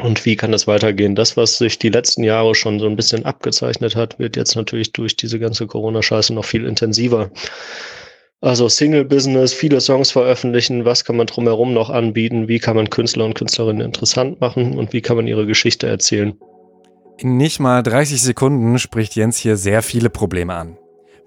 [0.01, 1.15] Und wie kann das weitergehen?
[1.15, 4.91] Das, was sich die letzten Jahre schon so ein bisschen abgezeichnet hat, wird jetzt natürlich
[4.91, 7.31] durch diese ganze Corona-Scheiße noch viel intensiver.
[8.41, 13.25] Also Single-Business, viele Songs veröffentlichen, was kann man drumherum noch anbieten, wie kann man Künstler
[13.25, 16.33] und Künstlerinnen interessant machen und wie kann man ihre Geschichte erzählen.
[17.17, 20.77] In nicht mal 30 Sekunden spricht Jens hier sehr viele Probleme an.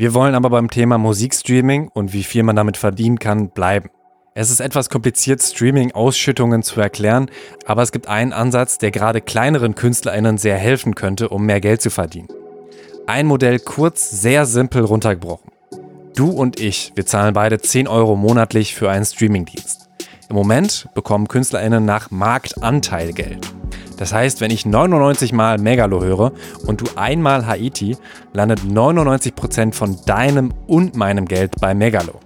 [0.01, 3.91] Wir wollen aber beim Thema Musikstreaming und wie viel man damit verdienen kann bleiben.
[4.33, 7.29] Es ist etwas kompliziert, Streaming-Ausschüttungen zu erklären,
[7.67, 11.83] aber es gibt einen Ansatz, der gerade kleineren KünstlerInnen sehr helfen könnte, um mehr Geld
[11.83, 12.29] zu verdienen.
[13.09, 15.51] Ein Modell kurz, sehr simpel runtergebrochen.
[16.15, 19.89] Du und ich, wir zahlen beide 10 Euro monatlich für einen Streamingdienst.
[20.29, 23.53] Im Moment bekommen KünstlerInnen nach Marktanteil Geld.
[23.99, 26.33] Das heißt, wenn ich 99 Mal Megalo höre
[26.67, 27.97] und du einmal Haiti,
[28.33, 32.21] landet 99% von deinem und meinem Geld bei Megalo.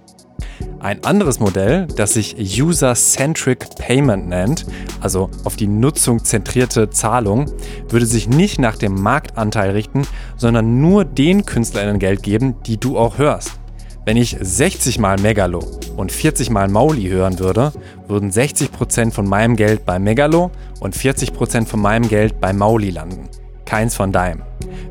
[0.79, 4.65] Ein anderes Modell, das sich User-Centric Payment nennt,
[4.99, 7.51] also auf die Nutzung zentrierte Zahlung,
[7.89, 10.03] würde sich nicht nach dem Marktanteil richten,
[10.35, 13.62] sondern nur den KünstlerInnen Geld geben, die du auch hörst.
[14.05, 15.59] Wenn ich 60 mal Megalo
[15.95, 17.71] und 40 mal Mauli hören würde,
[18.05, 23.29] würden 60% von meinem Geld bei Megalo und 40% von meinem Geld bei Mauli landen.
[23.63, 24.41] Keins von deinem.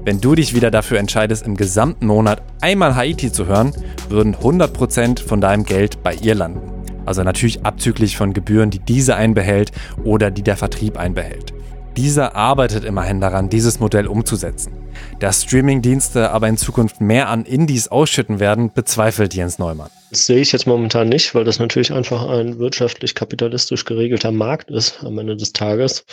[0.03, 3.75] Wenn du dich wieder dafür entscheidest, im gesamten Monat einmal Haiti zu hören,
[4.09, 6.62] würden 100% von deinem Geld bei ihr landen.
[7.05, 9.72] Also natürlich abzüglich von Gebühren, die diese einbehält
[10.05, 11.53] oder die der Vertrieb einbehält.
[11.96, 14.72] Dieser arbeitet immerhin daran, dieses Modell umzusetzen.
[15.20, 19.90] Dass Streamingdienste aber in Zukunft mehr an Indies ausschütten werden, bezweifelt Jens Neumann.
[20.11, 24.70] Das sehe ich jetzt momentan nicht, weil das natürlich einfach ein wirtschaftlich kapitalistisch geregelter Markt
[24.70, 26.05] ist am Ende des Tages.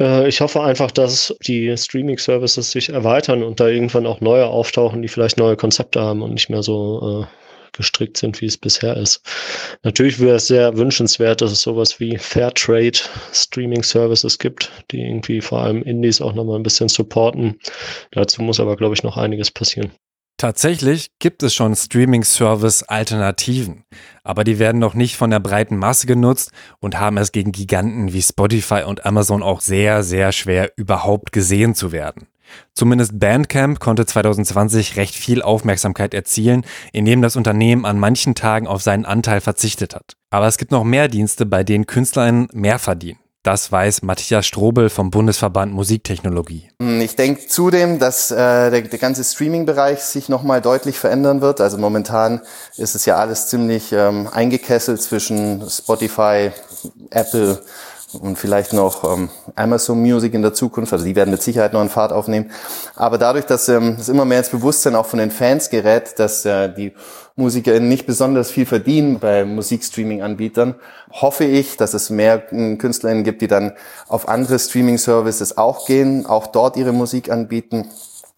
[0.00, 5.02] Äh, ich hoffe einfach, dass die Streaming-Services sich erweitern und da irgendwann auch neue auftauchen,
[5.02, 7.47] die vielleicht neue Konzepte haben und nicht mehr so äh,
[7.78, 9.22] gestrickt sind, wie es bisher ist.
[9.82, 12.98] Natürlich wäre es sehr wünschenswert, dass es sowas wie Fairtrade
[13.32, 17.58] Streaming Services gibt, die irgendwie vor allem Indies auch nochmal ein bisschen supporten.
[18.10, 19.92] Dazu muss aber, glaube ich, noch einiges passieren.
[20.40, 23.82] Tatsächlich gibt es schon Streaming-Service-Alternativen,
[24.22, 28.12] aber die werden noch nicht von der breiten Masse genutzt und haben es gegen Giganten
[28.12, 32.28] wie Spotify und Amazon auch sehr, sehr schwer überhaupt gesehen zu werden.
[32.74, 38.82] Zumindest Bandcamp konnte 2020 recht viel Aufmerksamkeit erzielen, indem das Unternehmen an manchen Tagen auf
[38.82, 40.16] seinen Anteil verzichtet hat.
[40.30, 43.18] Aber es gibt noch mehr Dienste, bei denen KünstlerInnen mehr verdienen.
[43.44, 46.68] Das weiß Matthias Strobel vom Bundesverband Musiktechnologie.
[46.82, 48.36] Hm, ich denke zudem, dass äh,
[48.70, 51.60] der, der ganze Streaming-Bereich sich nochmal deutlich verändern wird.
[51.60, 52.42] Also momentan
[52.76, 56.50] ist es ja alles ziemlich ähm, eingekesselt zwischen Spotify,
[57.10, 57.62] Apple
[58.14, 60.92] und vielleicht noch ähm, Amazon Music in der Zukunft.
[60.92, 62.50] Also die werden mit Sicherheit noch einen Fahrt aufnehmen.
[62.96, 66.44] Aber dadurch, dass ähm, es immer mehr ins Bewusstsein auch von den Fans gerät, dass
[66.44, 66.94] äh, die
[67.36, 70.74] MusikerInnen nicht besonders viel verdienen bei Musikstreaming-Anbietern,
[71.12, 73.74] hoffe ich, dass es mehr äh, KünstlerInnen gibt, die dann
[74.08, 77.90] auf andere Streaming-Services auch gehen, auch dort ihre Musik anbieten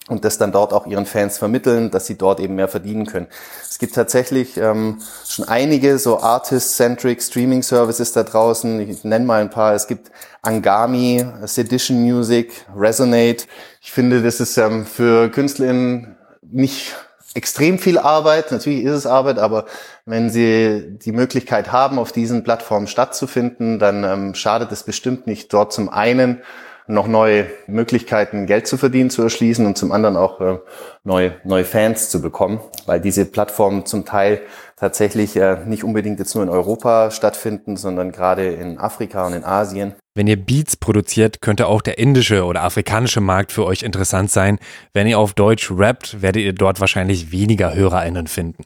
[0.09, 3.29] und das dann dort auch ihren Fans vermitteln, dass sie dort eben mehr verdienen können.
[3.69, 8.81] Es gibt tatsächlich ähm, schon einige so Artist-centric Streaming-Services da draußen.
[8.81, 9.75] Ich nenne mal ein paar.
[9.75, 10.11] Es gibt
[10.43, 13.45] Angami, Sedition Music, Resonate.
[13.81, 16.97] Ich finde, das ist ähm, für KünstlerInnen nicht
[17.35, 18.51] extrem viel Arbeit.
[18.51, 19.67] Natürlich ist es Arbeit, aber
[20.07, 25.53] wenn sie die Möglichkeit haben, auf diesen Plattformen stattzufinden, dann ähm, schadet es bestimmt nicht,
[25.53, 26.43] dort zum einen
[26.91, 30.59] noch neue Möglichkeiten, Geld zu verdienen, zu erschließen und zum anderen auch äh,
[31.05, 34.43] neue, neue Fans zu bekommen, weil diese Plattformen zum Teil
[34.77, 39.45] tatsächlich äh, nicht unbedingt jetzt nur in Europa stattfinden, sondern gerade in Afrika und in
[39.45, 39.95] Asien.
[40.15, 44.59] Wenn ihr Beats produziert, könnte auch der indische oder afrikanische Markt für euch interessant sein.
[44.93, 48.65] Wenn ihr auf Deutsch rappt, werdet ihr dort wahrscheinlich weniger HörerInnen finden.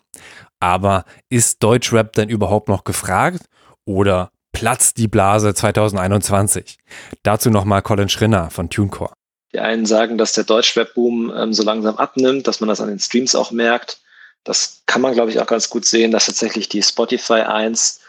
[0.60, 3.44] Aber ist Deutschrap denn überhaupt noch gefragt?
[3.84, 6.78] Oder platzt die Blase 2021.
[7.22, 9.12] Dazu nochmal Colin Schrinner von TuneCore.
[9.52, 12.98] Die einen sagen, dass der Deutschwebboom ähm, so langsam abnimmt, dass man das an den
[12.98, 13.98] Streams auch merkt.
[14.42, 18.00] Das kann man, glaube ich, auch ganz gut sehen, dass tatsächlich die Spotify 1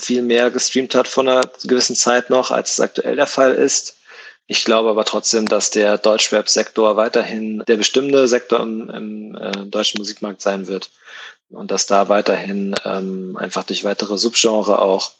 [0.00, 3.96] viel mehr gestreamt hat von einer gewissen Zeit noch, als es aktuell der Fall ist.
[4.46, 9.98] Ich glaube aber trotzdem, dass der Deutschweb-Sektor weiterhin der bestimmende Sektor im, im äh, deutschen
[9.98, 10.90] Musikmarkt sein wird
[11.50, 15.12] und dass da weiterhin ähm, einfach durch weitere Subgenre auch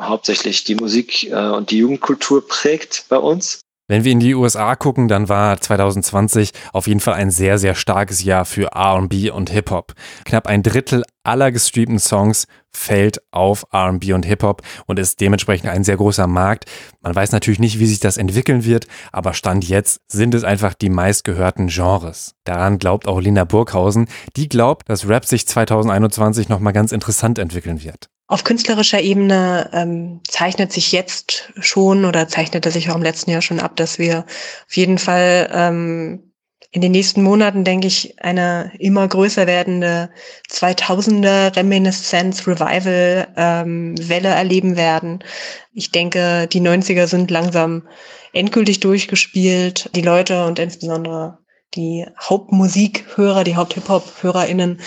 [0.00, 3.60] hauptsächlich die Musik äh, und die Jugendkultur prägt bei uns.
[3.90, 7.74] Wenn wir in die USA gucken, dann war 2020 auf jeden Fall ein sehr, sehr
[7.74, 9.94] starkes Jahr für RB und Hip-Hop.
[10.24, 15.82] Knapp ein Drittel aller gestreamten Songs fällt auf RB und Hip-Hop und ist dementsprechend ein
[15.82, 16.66] sehr großer Markt.
[17.00, 20.74] Man weiß natürlich nicht, wie sich das entwickeln wird, aber Stand jetzt sind es einfach
[20.74, 22.36] die meistgehörten Genres.
[22.44, 24.06] Daran glaubt auch Lina Burghausen.
[24.36, 28.08] Die glaubt, dass Rap sich 2021 nochmal ganz interessant entwickeln wird.
[28.30, 33.42] Auf künstlerischer Ebene ähm, zeichnet sich jetzt schon oder zeichnete sich auch im letzten Jahr
[33.42, 34.24] schon ab, dass wir
[34.68, 36.32] auf jeden Fall ähm,
[36.70, 40.10] in den nächsten Monaten, denke ich, eine immer größer werdende
[40.48, 45.24] 2000er Reminiscence Revival ähm, Welle erleben werden.
[45.72, 47.88] Ich denke, die 90er sind langsam
[48.32, 49.90] endgültig durchgespielt.
[49.96, 51.38] Die Leute und insbesondere
[51.74, 54.80] die Hauptmusikhörer, die Haupt-Hip-Hop-HörerInnen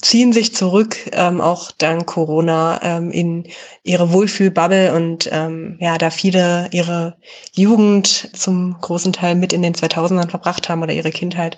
[0.00, 3.44] ziehen sich zurück, ähm, auch dank Corona, ähm, in
[3.84, 7.16] ihre Wohlfühlbubble und ähm, ja, da viele ihre
[7.54, 11.56] Jugend zum großen Teil mit in den 2000ern verbracht haben oder ihre Kindheit,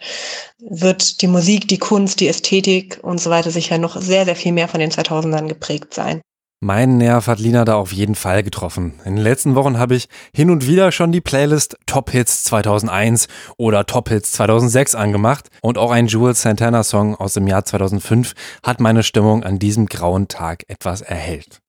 [0.58, 4.52] wird die Musik, die Kunst, die Ästhetik und so weiter sicher noch sehr, sehr viel
[4.52, 6.20] mehr von den 2000ern geprägt sein.
[6.60, 8.94] Mein Nerv hat Lina da auf jeden Fall getroffen.
[9.04, 13.28] In den letzten Wochen habe ich hin und wieder schon die Playlist Top Hits 2001
[13.58, 18.32] oder Top Hits 2006 angemacht und auch ein Jules Santana Song aus dem Jahr 2005
[18.62, 21.60] hat meine Stimmung an diesem grauen Tag etwas erhellt.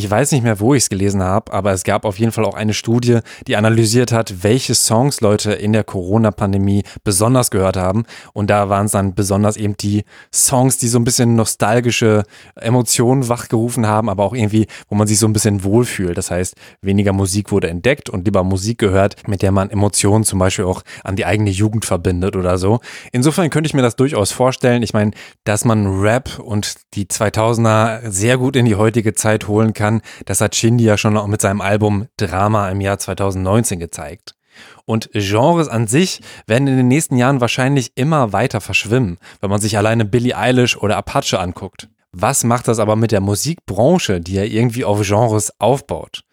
[0.00, 2.46] Ich weiß nicht mehr, wo ich es gelesen habe, aber es gab auf jeden Fall
[2.46, 8.06] auch eine Studie, die analysiert hat, welche Songs Leute in der Corona-Pandemie besonders gehört haben.
[8.32, 12.22] Und da waren es dann besonders eben die Songs, die so ein bisschen nostalgische
[12.56, 16.16] Emotionen wachgerufen haben, aber auch irgendwie, wo man sich so ein bisschen wohlfühlt.
[16.16, 20.38] Das heißt, weniger Musik wurde entdeckt und lieber Musik gehört, mit der man Emotionen zum
[20.38, 22.80] Beispiel auch an die eigene Jugend verbindet oder so.
[23.12, 24.82] Insofern könnte ich mir das durchaus vorstellen.
[24.82, 25.10] Ich meine,
[25.44, 30.02] dass man Rap und die 2000er sehr gut in die heutige Zeit holen kann kann,
[30.24, 34.34] das hat Shindy ja schon auch mit seinem Album Drama im Jahr 2019 gezeigt.
[34.84, 39.60] Und Genres an sich werden in den nächsten Jahren wahrscheinlich immer weiter verschwimmen, wenn man
[39.60, 41.88] sich alleine Billie Eilish oder Apache anguckt.
[42.12, 46.24] Was macht das aber mit der Musikbranche, die ja irgendwie auf Genres aufbaut?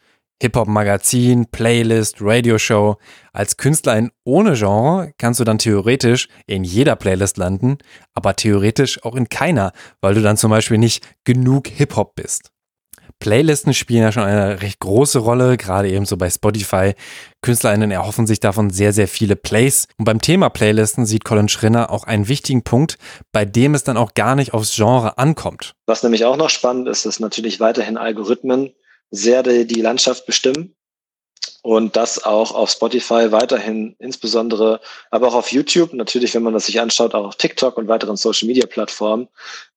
[0.41, 2.97] Hip-Hop-Magazin, Playlist, Radioshow.
[3.33, 7.77] Als Künstlerin ohne Genre kannst du dann theoretisch in jeder Playlist landen,
[8.13, 12.51] aber theoretisch auch in keiner, weil du dann zum Beispiel nicht genug Hip-Hop bist.
[13.19, 16.93] Playlisten spielen ja schon eine recht große Rolle, gerade eben so bei Spotify.
[17.41, 19.87] KünstlerInnen erhoffen sich davon sehr, sehr viele Plays.
[19.97, 22.97] Und beim Thema Playlisten sieht Colin Schrinner auch einen wichtigen Punkt,
[23.31, 25.73] bei dem es dann auch gar nicht aufs Genre ankommt.
[25.87, 28.73] Was nämlich auch noch spannend ist, ist natürlich weiterhin Algorithmen
[29.09, 30.75] sehr die, Landschaft bestimmen
[31.61, 34.79] und das auch auf Spotify weiterhin insbesondere,
[35.11, 38.17] aber auch auf YouTube, natürlich, wenn man das sich anschaut, auch auf TikTok und weiteren
[38.17, 39.27] Social-Media-Plattformen,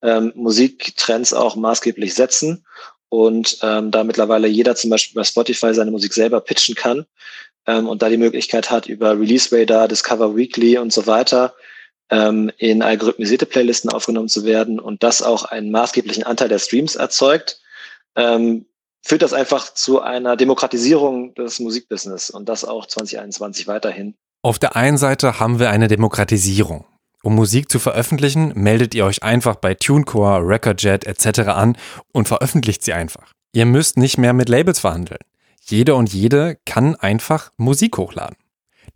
[0.03, 2.64] ähm, Musiktrends auch maßgeblich setzen
[3.11, 7.05] und ähm, da mittlerweile jeder zum Beispiel bei Spotify seine Musik selber pitchen kann
[7.66, 11.55] ähm, und da die Möglichkeit hat, über Release Radar, Discover Weekly und so weiter
[12.11, 16.96] ähm, in algorithmisierte Playlisten aufgenommen zu werden und das auch einen maßgeblichen Anteil der Streams
[16.96, 17.61] erzeugt,
[18.16, 18.66] ähm,
[19.03, 24.14] führt das einfach zu einer Demokratisierung des Musikbusiness und das auch 2021 weiterhin.
[24.42, 26.87] Auf der einen Seite haben wir eine Demokratisierung.
[27.22, 31.40] Um Musik zu veröffentlichen, meldet ihr euch einfach bei TuneCore, Recordjet etc.
[31.50, 31.76] an
[32.12, 33.33] und veröffentlicht sie einfach.
[33.52, 35.20] Ihr müsst nicht mehr mit Labels verhandeln.
[35.62, 38.37] Jeder und jede kann einfach Musik hochladen.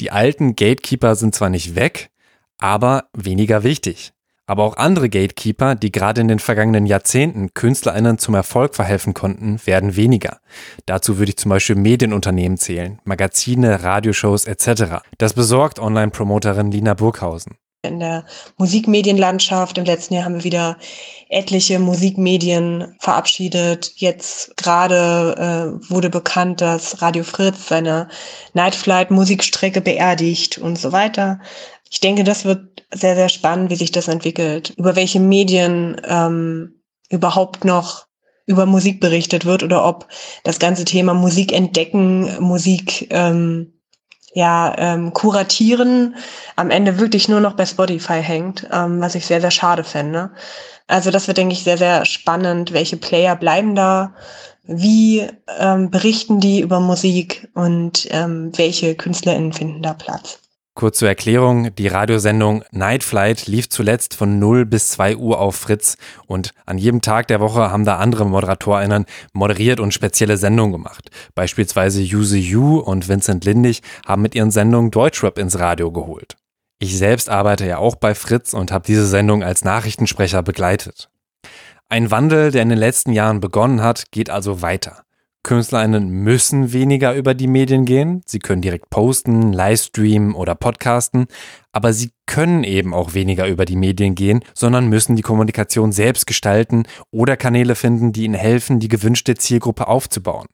[0.00, 2.10] Die alten Gatekeeper sind zwar nicht weg,
[2.58, 4.12] aber weniger wichtig.
[4.46, 9.58] Aber auch andere Gatekeeper, die gerade in den vergangenen Jahrzehnten KünstlerInnen zum Erfolg verhelfen konnten,
[9.66, 10.40] werden weniger.
[10.87, 15.02] Dazu würde ich zum Beispiel Medienunternehmen zählen, Magazine, Radioshows etc.
[15.18, 18.25] Das besorgt Online-Promoterin Lina Burghausen in der
[18.57, 19.79] Musikmedienlandschaft.
[19.79, 20.77] Im letzten Jahr haben wir wieder
[21.29, 23.92] etliche Musikmedien verabschiedet.
[23.97, 28.09] Jetzt gerade äh, wurde bekannt, dass Radio Fritz seine
[28.53, 31.40] Nightflight Musikstrecke beerdigt und so weiter.
[31.90, 34.75] Ich denke, das wird sehr, sehr spannend, wie sich das entwickelt.
[34.77, 38.07] Über welche Medien ähm, überhaupt noch
[38.47, 40.09] über Musik berichtet wird oder ob
[40.42, 43.73] das ganze Thema Musik entdecken, Musik ähm,
[44.35, 46.16] ja, ähm, kuratieren
[46.57, 50.31] am Ende wirklich nur noch bei Spotify hängt, ähm, was ich sehr, sehr schade fände.
[50.87, 52.73] Also das wird, denke ich, sehr, sehr spannend.
[52.73, 54.14] Welche Player bleiben da?
[54.64, 55.27] Wie
[55.59, 60.40] ähm, berichten die über Musik und ähm, welche KünstlerInnen finden da Platz?
[60.76, 65.54] Kurz zur Erklärung, die Radiosendung Night Flight lief zuletzt von 0 bis 2 Uhr auf
[65.54, 70.72] Fritz und an jedem Tag der Woche haben da andere ModeratorInnen moderiert und spezielle Sendungen
[70.72, 71.12] gemacht.
[71.37, 76.37] Beispielsweise Yuzi Yu und Vincent Lindig haben mit ihren Sendungen Deutschrap ins Radio geholt.
[76.80, 81.08] Ich selbst arbeite ja auch bei Fritz und habe diese Sendung als Nachrichtensprecher begleitet.
[81.88, 85.04] Ein Wandel, der in den letzten Jahren begonnen hat, geht also weiter.
[85.44, 88.22] KünstlerInnen müssen weniger über die Medien gehen.
[88.26, 91.26] Sie können direkt posten, Livestreamen oder podcasten.
[91.70, 96.26] Aber sie können eben auch weniger über die Medien gehen, sondern müssen die Kommunikation selbst
[96.26, 100.48] gestalten oder Kanäle finden, die ihnen helfen, die gewünschte Zielgruppe aufzubauen.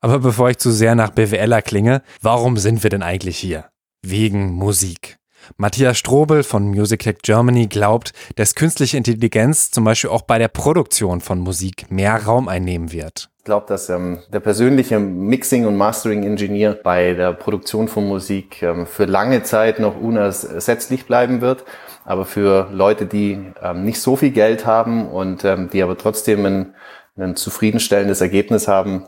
[0.00, 3.66] Aber bevor ich zu sehr nach BWLer klinge, warum sind wir denn eigentlich hier?
[4.02, 5.16] Wegen Musik.
[5.56, 10.48] Matthias Strobel von Music Tech Germany glaubt, dass künstliche Intelligenz zum Beispiel auch bei der
[10.48, 13.31] Produktion von Musik mehr Raum einnehmen wird.
[13.42, 18.86] Ich glaube, dass ähm, der persönliche Mixing- und Mastering-Ingenieur bei der Produktion von Musik ähm,
[18.86, 21.64] für lange Zeit noch unersetzlich bleiben wird.
[22.04, 26.46] Aber für Leute, die ähm, nicht so viel Geld haben und ähm, die aber trotzdem
[26.46, 26.74] ein,
[27.16, 29.06] ein zufriedenstellendes Ergebnis haben,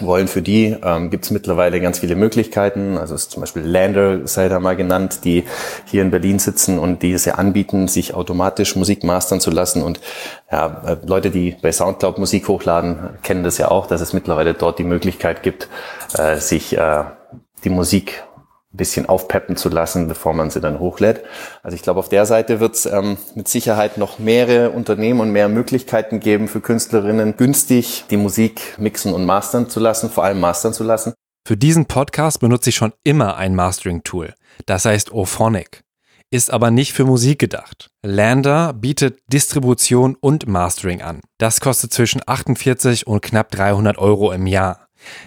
[0.00, 0.28] wollen.
[0.28, 2.96] Für die ähm, gibt es mittlerweile ganz viele Möglichkeiten.
[2.98, 5.44] Also ist zum Beispiel Lander, sei da mal genannt, die
[5.84, 9.82] hier in Berlin sitzen und die es ja anbieten, sich automatisch Musik mastern zu lassen.
[9.82, 10.00] Und
[10.50, 14.54] ja, äh, Leute, die bei Soundcloud Musik hochladen, kennen das ja auch, dass es mittlerweile
[14.54, 15.68] dort die Möglichkeit gibt,
[16.16, 17.04] äh, sich äh,
[17.64, 18.24] die Musik
[18.72, 21.22] bisschen aufpeppen zu lassen, bevor man sie dann hochlädt.
[21.62, 25.30] Also ich glaube, auf der Seite wird es ähm, mit Sicherheit noch mehrere Unternehmen und
[25.30, 30.40] mehr Möglichkeiten geben für Künstlerinnen, günstig die Musik mixen und mastern zu lassen, vor allem
[30.40, 31.14] mastern zu lassen.
[31.46, 34.34] Für diesen Podcast benutze ich schon immer ein Mastering-Tool.
[34.66, 35.82] Das heißt Ophonic.
[36.30, 37.90] Ist aber nicht für Musik gedacht.
[38.02, 41.20] Lander bietet Distribution und Mastering an.
[41.36, 44.81] Das kostet zwischen 48 und knapp 300 Euro im Jahr.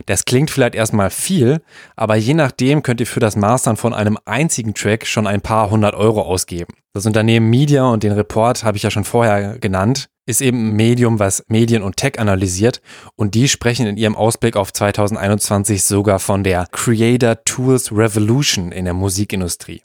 [0.05, 1.61] Das klingt vielleicht erstmal viel,
[1.95, 5.69] aber je nachdem könnt ihr für das Mastern von einem einzigen Track schon ein paar
[5.69, 6.73] hundert Euro ausgeben.
[6.93, 10.75] Das Unternehmen Media und den Report habe ich ja schon vorher genannt, ist eben ein
[10.75, 12.81] Medium, was Medien und Tech analysiert
[13.15, 18.85] und die sprechen in ihrem Ausblick auf 2021 sogar von der Creator Tools Revolution in
[18.85, 19.81] der Musikindustrie.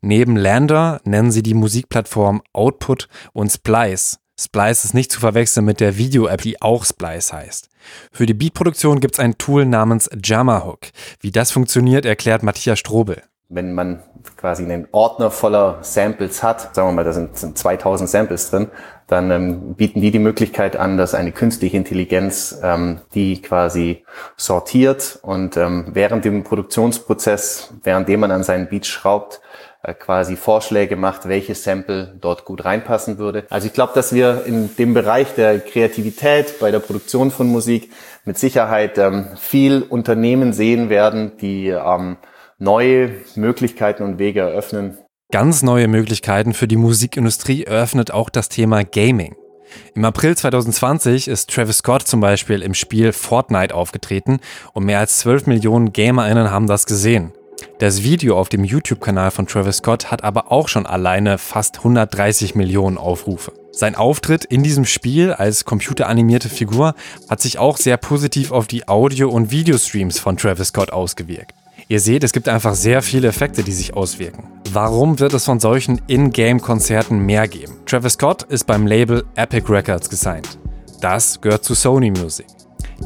[0.00, 4.18] Neben Lander nennen sie die Musikplattform Output und Splice.
[4.40, 7.68] Splice ist nicht zu verwechseln mit der Video-App, die auch Splice heißt.
[8.12, 10.86] Für die Beatproduktion gibt es ein Tool namens Jammerhook.
[11.20, 13.22] Wie das funktioniert, erklärt Matthias Strobel.
[13.48, 14.02] Wenn man
[14.36, 18.68] quasi einen Ordner voller Samples hat, sagen wir mal, da sind, sind 2000 Samples drin,
[19.08, 24.04] dann ähm, bieten die die Möglichkeit an, dass eine künstliche Intelligenz ähm, die quasi
[24.36, 29.40] sortiert und ähm, während dem Produktionsprozess, währenddem man an seinen Beat schraubt,
[29.94, 33.44] quasi Vorschläge macht, welche Sample dort gut reinpassen würde.
[33.50, 37.90] Also ich glaube, dass wir in dem Bereich der Kreativität bei der Produktion von Musik
[38.24, 42.16] mit Sicherheit ähm, viel Unternehmen sehen werden, die ähm,
[42.58, 44.98] neue Möglichkeiten und Wege eröffnen.
[45.30, 49.36] Ganz neue Möglichkeiten für die Musikindustrie eröffnet auch das Thema Gaming.
[49.94, 54.40] Im April 2020 ist Travis Scott zum Beispiel im Spiel Fortnite aufgetreten
[54.72, 57.32] und mehr als 12 Millionen GamerInnen haben das gesehen.
[57.78, 62.56] Das Video auf dem YouTube-Kanal von Travis Scott hat aber auch schon alleine fast 130
[62.56, 63.52] Millionen Aufrufe.
[63.70, 66.96] Sein Auftritt in diesem Spiel als computeranimierte Figur
[67.30, 71.54] hat sich auch sehr positiv auf die Audio- und Videostreams von Travis Scott ausgewirkt.
[71.86, 74.48] Ihr seht, es gibt einfach sehr viele Effekte, die sich auswirken.
[74.72, 77.76] Warum wird es von solchen In-Game-Konzerten mehr geben?
[77.86, 80.58] Travis Scott ist beim Label Epic Records gesigned.
[81.00, 82.46] Das gehört zu Sony Music.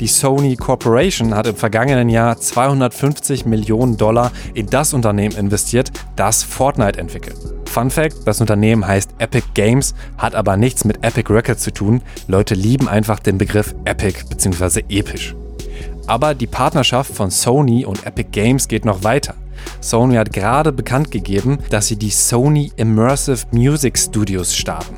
[0.01, 6.43] Die Sony Corporation hat im vergangenen Jahr 250 Millionen Dollar in das Unternehmen investiert, das
[6.43, 7.37] Fortnite entwickelt.
[7.67, 12.03] Fun Fact, das Unternehmen heißt Epic Games, hat aber nichts mit Epic Records zu tun.
[12.27, 14.83] Leute lieben einfach den Begriff Epic bzw.
[14.89, 15.35] episch.
[16.07, 19.35] Aber die Partnerschaft von Sony und Epic Games geht noch weiter.
[19.81, 24.97] Sony hat gerade bekannt gegeben, dass sie die Sony Immersive Music Studios starten.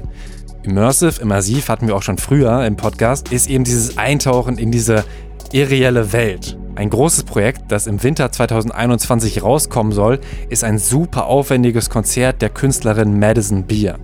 [0.64, 5.04] Immersive, immersiv hatten wir auch schon früher im Podcast, ist eben dieses Eintauchen in diese
[5.52, 6.58] irreelle Welt.
[6.74, 12.48] Ein großes Projekt, das im Winter 2021 rauskommen soll, ist ein super aufwendiges Konzert der
[12.48, 13.98] Künstlerin Madison Beer.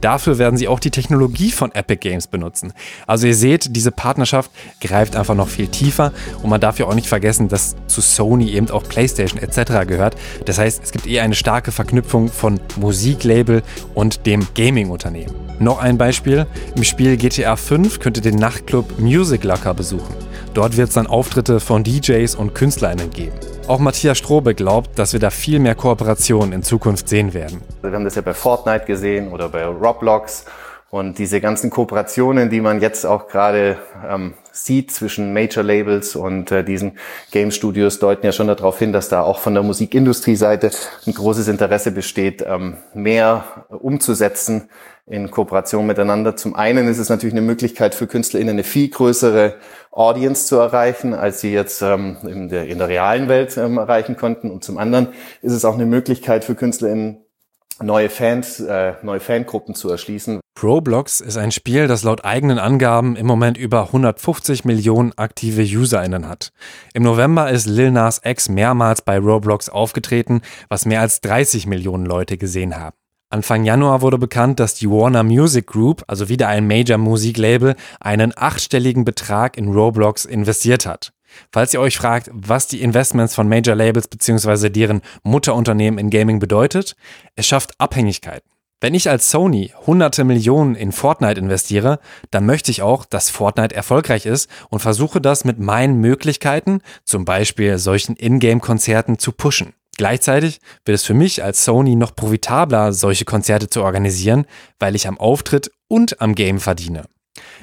[0.00, 2.72] Dafür werden sie auch die Technologie von Epic Games benutzen.
[3.06, 6.94] Also ihr seht, diese Partnerschaft greift einfach noch viel tiefer und man darf ja auch
[6.94, 9.86] nicht vergessen, dass zu Sony eben auch PlayStation etc.
[9.86, 10.16] gehört.
[10.44, 13.62] Das heißt, es gibt eher eine starke Verknüpfung von Musiklabel
[13.94, 15.34] und dem Gaming-Unternehmen.
[15.58, 16.46] Noch ein Beispiel,
[16.76, 20.14] im Spiel GTA 5 könnt ihr den Nachtclub Music Locker besuchen.
[20.54, 23.34] Dort wird es dann Auftritte von DJs und KünstlerInnen geben.
[23.68, 27.60] Auch Matthias Strobe glaubt, dass wir da viel mehr Kooperationen in Zukunft sehen werden.
[27.82, 30.46] Wir haben das ja bei Fortnite gesehen oder bei Roblox.
[30.88, 33.76] Und diese ganzen Kooperationen, die man jetzt auch gerade
[34.08, 36.96] ähm, sieht zwischen Major Labels und äh, diesen
[37.30, 40.70] Game Studios, deuten ja schon darauf hin, dass da auch von der Musikindustrie-Seite
[41.06, 44.70] ein großes Interesse besteht, ähm, mehr umzusetzen
[45.10, 46.36] in Kooperation miteinander.
[46.36, 49.54] Zum einen ist es natürlich eine Möglichkeit für KünstlerInnen eine viel größere
[49.90, 54.16] Audience zu erreichen, als sie jetzt ähm, in, der, in der realen Welt ähm, erreichen
[54.16, 54.50] konnten.
[54.50, 55.08] Und zum anderen
[55.42, 57.24] ist es auch eine Möglichkeit für KünstlerInnen,
[57.80, 60.40] neue Fans, äh, neue Fangruppen zu erschließen.
[60.62, 66.28] Roblox ist ein Spiel, das laut eigenen Angaben im Moment über 150 Millionen aktive UserInnen
[66.28, 66.50] hat.
[66.94, 72.06] Im November ist Lil Nas X mehrmals bei Roblox aufgetreten, was mehr als 30 Millionen
[72.06, 72.97] Leute gesehen haben.
[73.30, 79.04] Anfang Januar wurde bekannt, dass die Warner Music Group, also wieder ein Major-Musiklabel, einen achtstelligen
[79.04, 81.12] Betrag in Roblox investiert hat.
[81.52, 84.70] Falls ihr euch fragt, was die Investments von Major Labels bzw.
[84.70, 86.96] deren Mutterunternehmen in Gaming bedeutet,
[87.36, 88.48] es schafft Abhängigkeiten.
[88.80, 91.98] Wenn ich als Sony hunderte Millionen in Fortnite investiere,
[92.30, 97.26] dann möchte ich auch, dass Fortnite erfolgreich ist und versuche das mit meinen Möglichkeiten, zum
[97.26, 99.74] Beispiel solchen Ingame-Konzerten, zu pushen.
[99.98, 104.46] Gleichzeitig wird es für mich als Sony noch profitabler, solche Konzerte zu organisieren,
[104.78, 107.04] weil ich am Auftritt und am Game verdiene.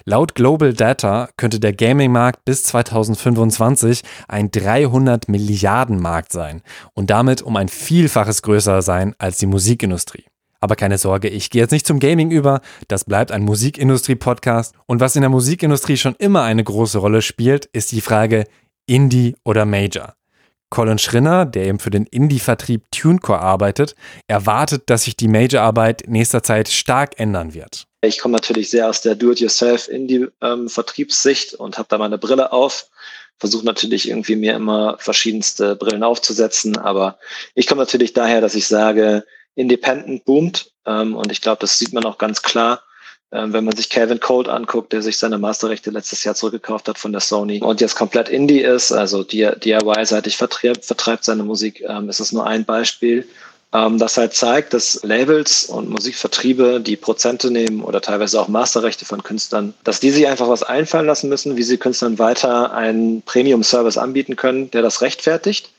[0.03, 6.61] Laut Global Data könnte der Gaming-Markt bis 2025 ein 300 Milliarden Markt sein
[6.93, 10.25] und damit um ein Vielfaches größer sein als die Musikindustrie.
[10.59, 12.59] Aber keine Sorge, ich gehe jetzt nicht zum Gaming über,
[12.89, 14.73] das bleibt ein Musikindustrie-Podcast.
[14.87, 18.45] Und was in der Musikindustrie schon immer eine große Rolle spielt, ist die Frage
[18.87, 20.15] Indie oder Major.
[20.75, 23.95] Colin Schrinner, der eben für den Indie-Vertrieb TuneCore arbeitet,
[24.27, 27.85] erwartet, dass sich die Major-Arbeit in nächster Zeit stark ändern wird.
[28.01, 32.89] Ich komme natürlich sehr aus der Do-it-yourself-Indie-Vertriebssicht und habe da meine Brille auf.
[33.37, 37.19] Versuche natürlich irgendwie mir immer verschiedenste Brillen aufzusetzen, aber
[37.53, 39.23] ich komme natürlich daher, dass ich sage,
[39.55, 42.79] Independent boomt ähm, und ich glaube, das sieht man auch ganz klar ähm,
[43.47, 47.11] wenn man sich Calvin Cold anguckt, der sich seine Masterrechte letztes Jahr zurückgekauft hat von
[47.11, 52.19] der Sony und jetzt komplett Indie ist, also DIY-seitig vertreibt, vertreibt seine Musik, ähm, ist
[52.19, 53.27] es nur ein Beispiel,
[53.75, 59.05] ähm, das halt zeigt, dass Labels und Musikvertriebe, die Prozente nehmen oder teilweise auch Masterrechte
[59.05, 63.21] von Künstlern, dass die sich einfach was einfallen lassen müssen, wie sie Künstlern weiter einen
[63.23, 65.71] Premium-Service anbieten können, der das rechtfertigt.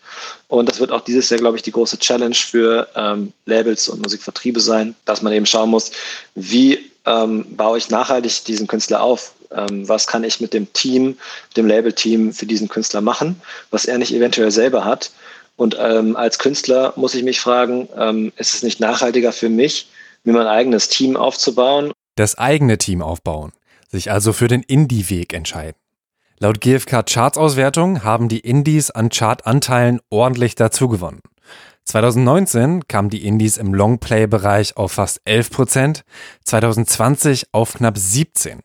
[0.49, 4.03] Und das wird auch dieses Jahr, glaube ich, die große Challenge für ähm, Labels und
[4.03, 5.93] Musikvertriebe sein, dass man eben schauen muss,
[6.35, 9.33] wie ähm, baue ich nachhaltig diesen Künstler auf?
[9.51, 11.17] Ähm, was kann ich mit dem Team,
[11.57, 13.41] dem Label-Team für diesen Künstler machen,
[13.71, 15.13] was er nicht eventuell selber hat?
[15.57, 19.89] Und ähm, als Künstler muss ich mich fragen, ähm, ist es nicht nachhaltiger für mich,
[20.25, 21.93] mir mein eigenes Team aufzubauen?
[22.17, 23.53] Das eigene Team aufbauen,
[23.89, 25.77] sich also für den Indie-Weg entscheiden.
[26.39, 31.21] Laut GfK Charts-Auswertung haben die Indies an Chartanteilen ordentlich dazugewonnen.
[31.87, 36.05] 2019 kamen die Indies im Longplay-Bereich auf fast 11 Prozent,
[36.45, 38.61] 2020 auf knapp 17.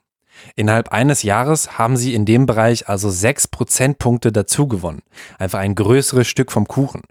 [0.56, 5.04] Innerhalb eines Jahres haben sie in dem Bereich also 6 Prozentpunkte dazugewonnen.
[5.38, 7.04] Einfach ein größeres Stück vom Kuchen.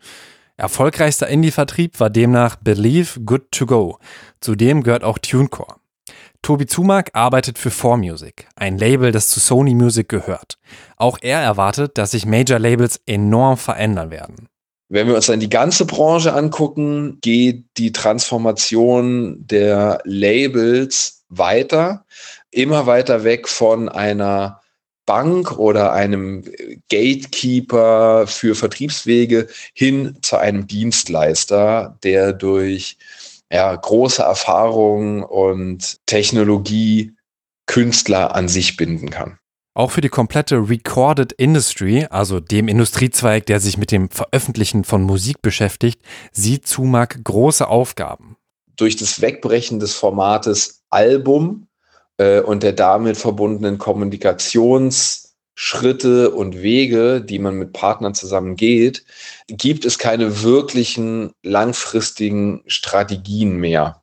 [0.56, 3.98] Erfolgreichster Indie-Vertrieb war demnach Believe Good to Go.
[4.40, 5.76] Zudem gehört auch TuneCore.
[6.42, 10.58] Tobi Zumak arbeitet für 4Music, ein Label, das zu Sony Music gehört.
[10.96, 14.49] Auch er erwartet, dass sich Major Labels enorm verändern werden.
[14.92, 22.04] Wenn wir uns dann die ganze Branche angucken, geht die Transformation der Labels weiter,
[22.50, 24.60] immer weiter weg von einer
[25.06, 26.42] Bank oder einem
[26.88, 32.98] Gatekeeper für Vertriebswege hin zu einem Dienstleister, der durch
[33.50, 37.12] ja, große Erfahrung und Technologie
[37.66, 39.39] Künstler an sich binden kann.
[39.80, 45.02] Auch für die komplette Recorded Industry, also dem Industriezweig, der sich mit dem Veröffentlichen von
[45.02, 46.02] Musik beschäftigt,
[46.32, 48.36] sieht Zumak große Aufgaben.
[48.76, 51.66] Durch das Wegbrechen des Formates Album
[52.18, 59.02] äh, und der damit verbundenen Kommunikationsschritte und Wege, die man mit Partnern zusammen geht,
[59.48, 64.02] gibt es keine wirklichen langfristigen Strategien mehr.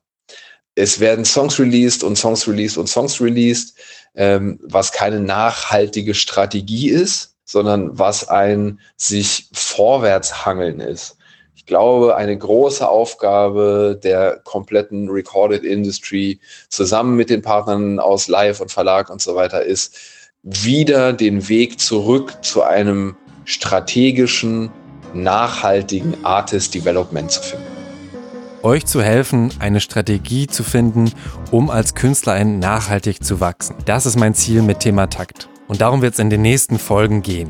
[0.74, 3.74] Es werden Songs released und Songs released und Songs released
[4.14, 11.16] ähm, was keine nachhaltige Strategie ist, sondern was ein sich vorwärts hangeln ist.
[11.54, 18.60] Ich glaube, eine große Aufgabe der kompletten Recorded Industry zusammen mit den Partnern aus Live
[18.60, 19.98] und Verlag und so weiter ist,
[20.42, 24.70] wieder den Weg zurück zu einem strategischen,
[25.14, 27.77] nachhaltigen Artist Development zu finden
[28.68, 31.10] euch zu helfen, eine Strategie zu finden,
[31.50, 33.76] um als Künstlerin nachhaltig zu wachsen.
[33.86, 35.48] Das ist mein Ziel mit Thema Takt.
[35.68, 37.48] Und darum wird es in den nächsten Folgen gehen.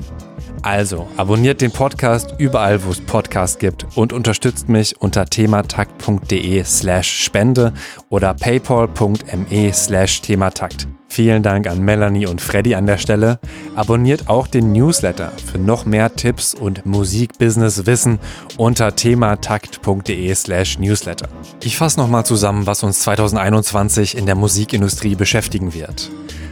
[0.62, 7.24] Also, abonniert den Podcast überall, wo es Podcasts gibt und unterstützt mich unter thematakt.de slash
[7.24, 7.72] spende
[8.08, 10.88] oder paypal.me slash thematakt.
[11.18, 13.40] Vielen Dank an Melanie und Freddy an der Stelle.
[13.74, 18.20] Abonniert auch den Newsletter für noch mehr Tipps und Musikbusiness-Wissen
[18.56, 21.26] unter thematakt.de slash newsletter.
[21.60, 26.08] Ich fasse nochmal zusammen, was uns 2021 in der Musikindustrie beschäftigen wird.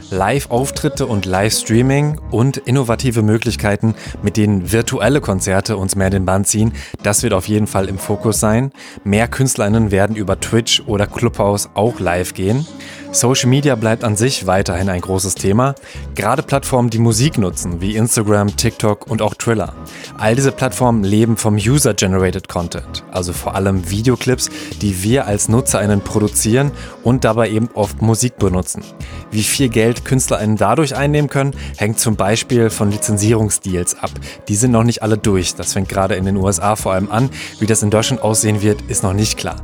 [0.09, 6.73] Live-Auftritte und Livestreaming und innovative Möglichkeiten, mit denen virtuelle Konzerte uns mehr den Band ziehen,
[7.03, 8.71] das wird auf jeden Fall im Fokus sein.
[9.03, 12.65] Mehr KünstlerInnen werden über Twitch oder Clubhouse auch live gehen.
[13.11, 15.75] Social Media bleibt an sich weiterhin ein großes Thema.
[16.13, 19.73] Gerade Plattformen, die Musik nutzen, wie Instagram, TikTok und auch Triller.
[20.17, 24.49] All diese Plattformen leben vom User-Generated Content, also vor allem Videoclips,
[24.81, 26.71] die wir als NutzerInnen produzieren
[27.03, 28.83] und dabei eben oft Musik benutzen.
[29.31, 34.11] Wie viel Geld KünstlerInnen dadurch einnehmen können, hängt zum Beispiel von Lizenzierungsdeals ab.
[34.47, 35.55] Die sind noch nicht alle durch.
[35.55, 37.29] Das fängt gerade in den USA vor allem an.
[37.59, 39.57] Wie das in Deutschland aussehen wird, ist noch nicht klar.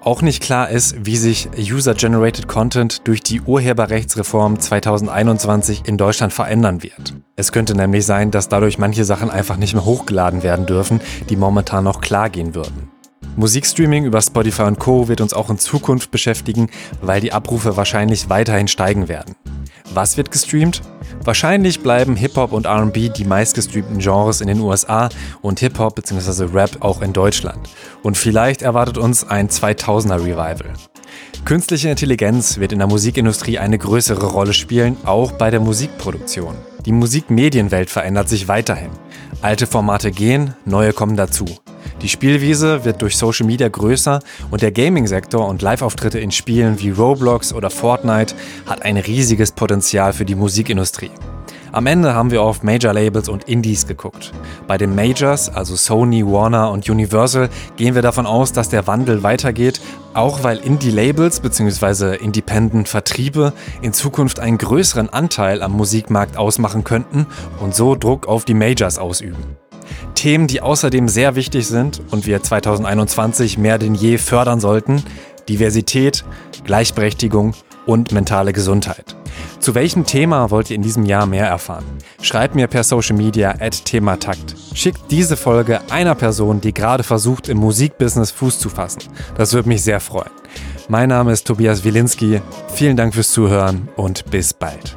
[0.00, 6.82] Auch nicht klar ist, wie sich User-Generated Content durch die Urheberrechtsreform 2021 in Deutschland verändern
[6.82, 7.14] wird.
[7.36, 11.36] Es könnte nämlich sein, dass dadurch manche Sachen einfach nicht mehr hochgeladen werden dürfen, die
[11.36, 12.93] momentan noch klar gehen würden.
[13.36, 15.08] Musikstreaming über Spotify und Co.
[15.08, 16.70] wird uns auch in Zukunft beschäftigen,
[17.02, 19.34] weil die Abrufe wahrscheinlich weiterhin steigen werden.
[19.92, 20.82] Was wird gestreamt?
[21.22, 25.08] Wahrscheinlich bleiben Hip-Hop und RB die meistgestreamten Genres in den USA
[25.42, 26.44] und Hip-Hop bzw.
[26.52, 27.68] Rap auch in Deutschland.
[28.02, 30.72] Und vielleicht erwartet uns ein 2000er Revival.
[31.44, 36.54] Künstliche Intelligenz wird in der Musikindustrie eine größere Rolle spielen, auch bei der Musikproduktion.
[36.86, 38.90] Die Musikmedienwelt verändert sich weiterhin.
[39.42, 41.46] Alte Formate gehen, neue kommen dazu.
[42.04, 46.90] Die Spielwiese wird durch Social Media größer und der Gaming-Sektor und Live-Auftritte in Spielen wie
[46.90, 48.34] Roblox oder Fortnite
[48.66, 51.12] hat ein riesiges Potenzial für die Musikindustrie.
[51.72, 54.32] Am Ende haben wir auf Major-Labels und Indies geguckt.
[54.66, 57.48] Bei den Majors, also Sony, Warner und Universal,
[57.78, 59.80] gehen wir davon aus, dass der Wandel weitergeht,
[60.12, 62.16] auch weil Indie-Labels bzw.
[62.16, 67.26] Independent-Vertriebe in Zukunft einen größeren Anteil am Musikmarkt ausmachen könnten
[67.60, 69.56] und so Druck auf die Majors ausüben.
[70.14, 75.02] Themen, die außerdem sehr wichtig sind und wir 2021 mehr denn je fördern sollten,
[75.48, 76.24] Diversität,
[76.64, 77.54] Gleichberechtigung
[77.86, 79.16] und mentale Gesundheit.
[79.60, 81.84] Zu welchem Thema wollt ihr in diesem Jahr mehr erfahren?
[82.20, 84.54] Schreibt mir per Social Media at Thematakt.
[84.74, 89.02] Schickt diese Folge einer Person, die gerade versucht, im Musikbusiness Fuß zu fassen.
[89.36, 90.30] Das würde mich sehr freuen.
[90.88, 92.42] Mein Name ist Tobias Wilinski.
[92.74, 94.96] Vielen Dank fürs Zuhören und bis bald.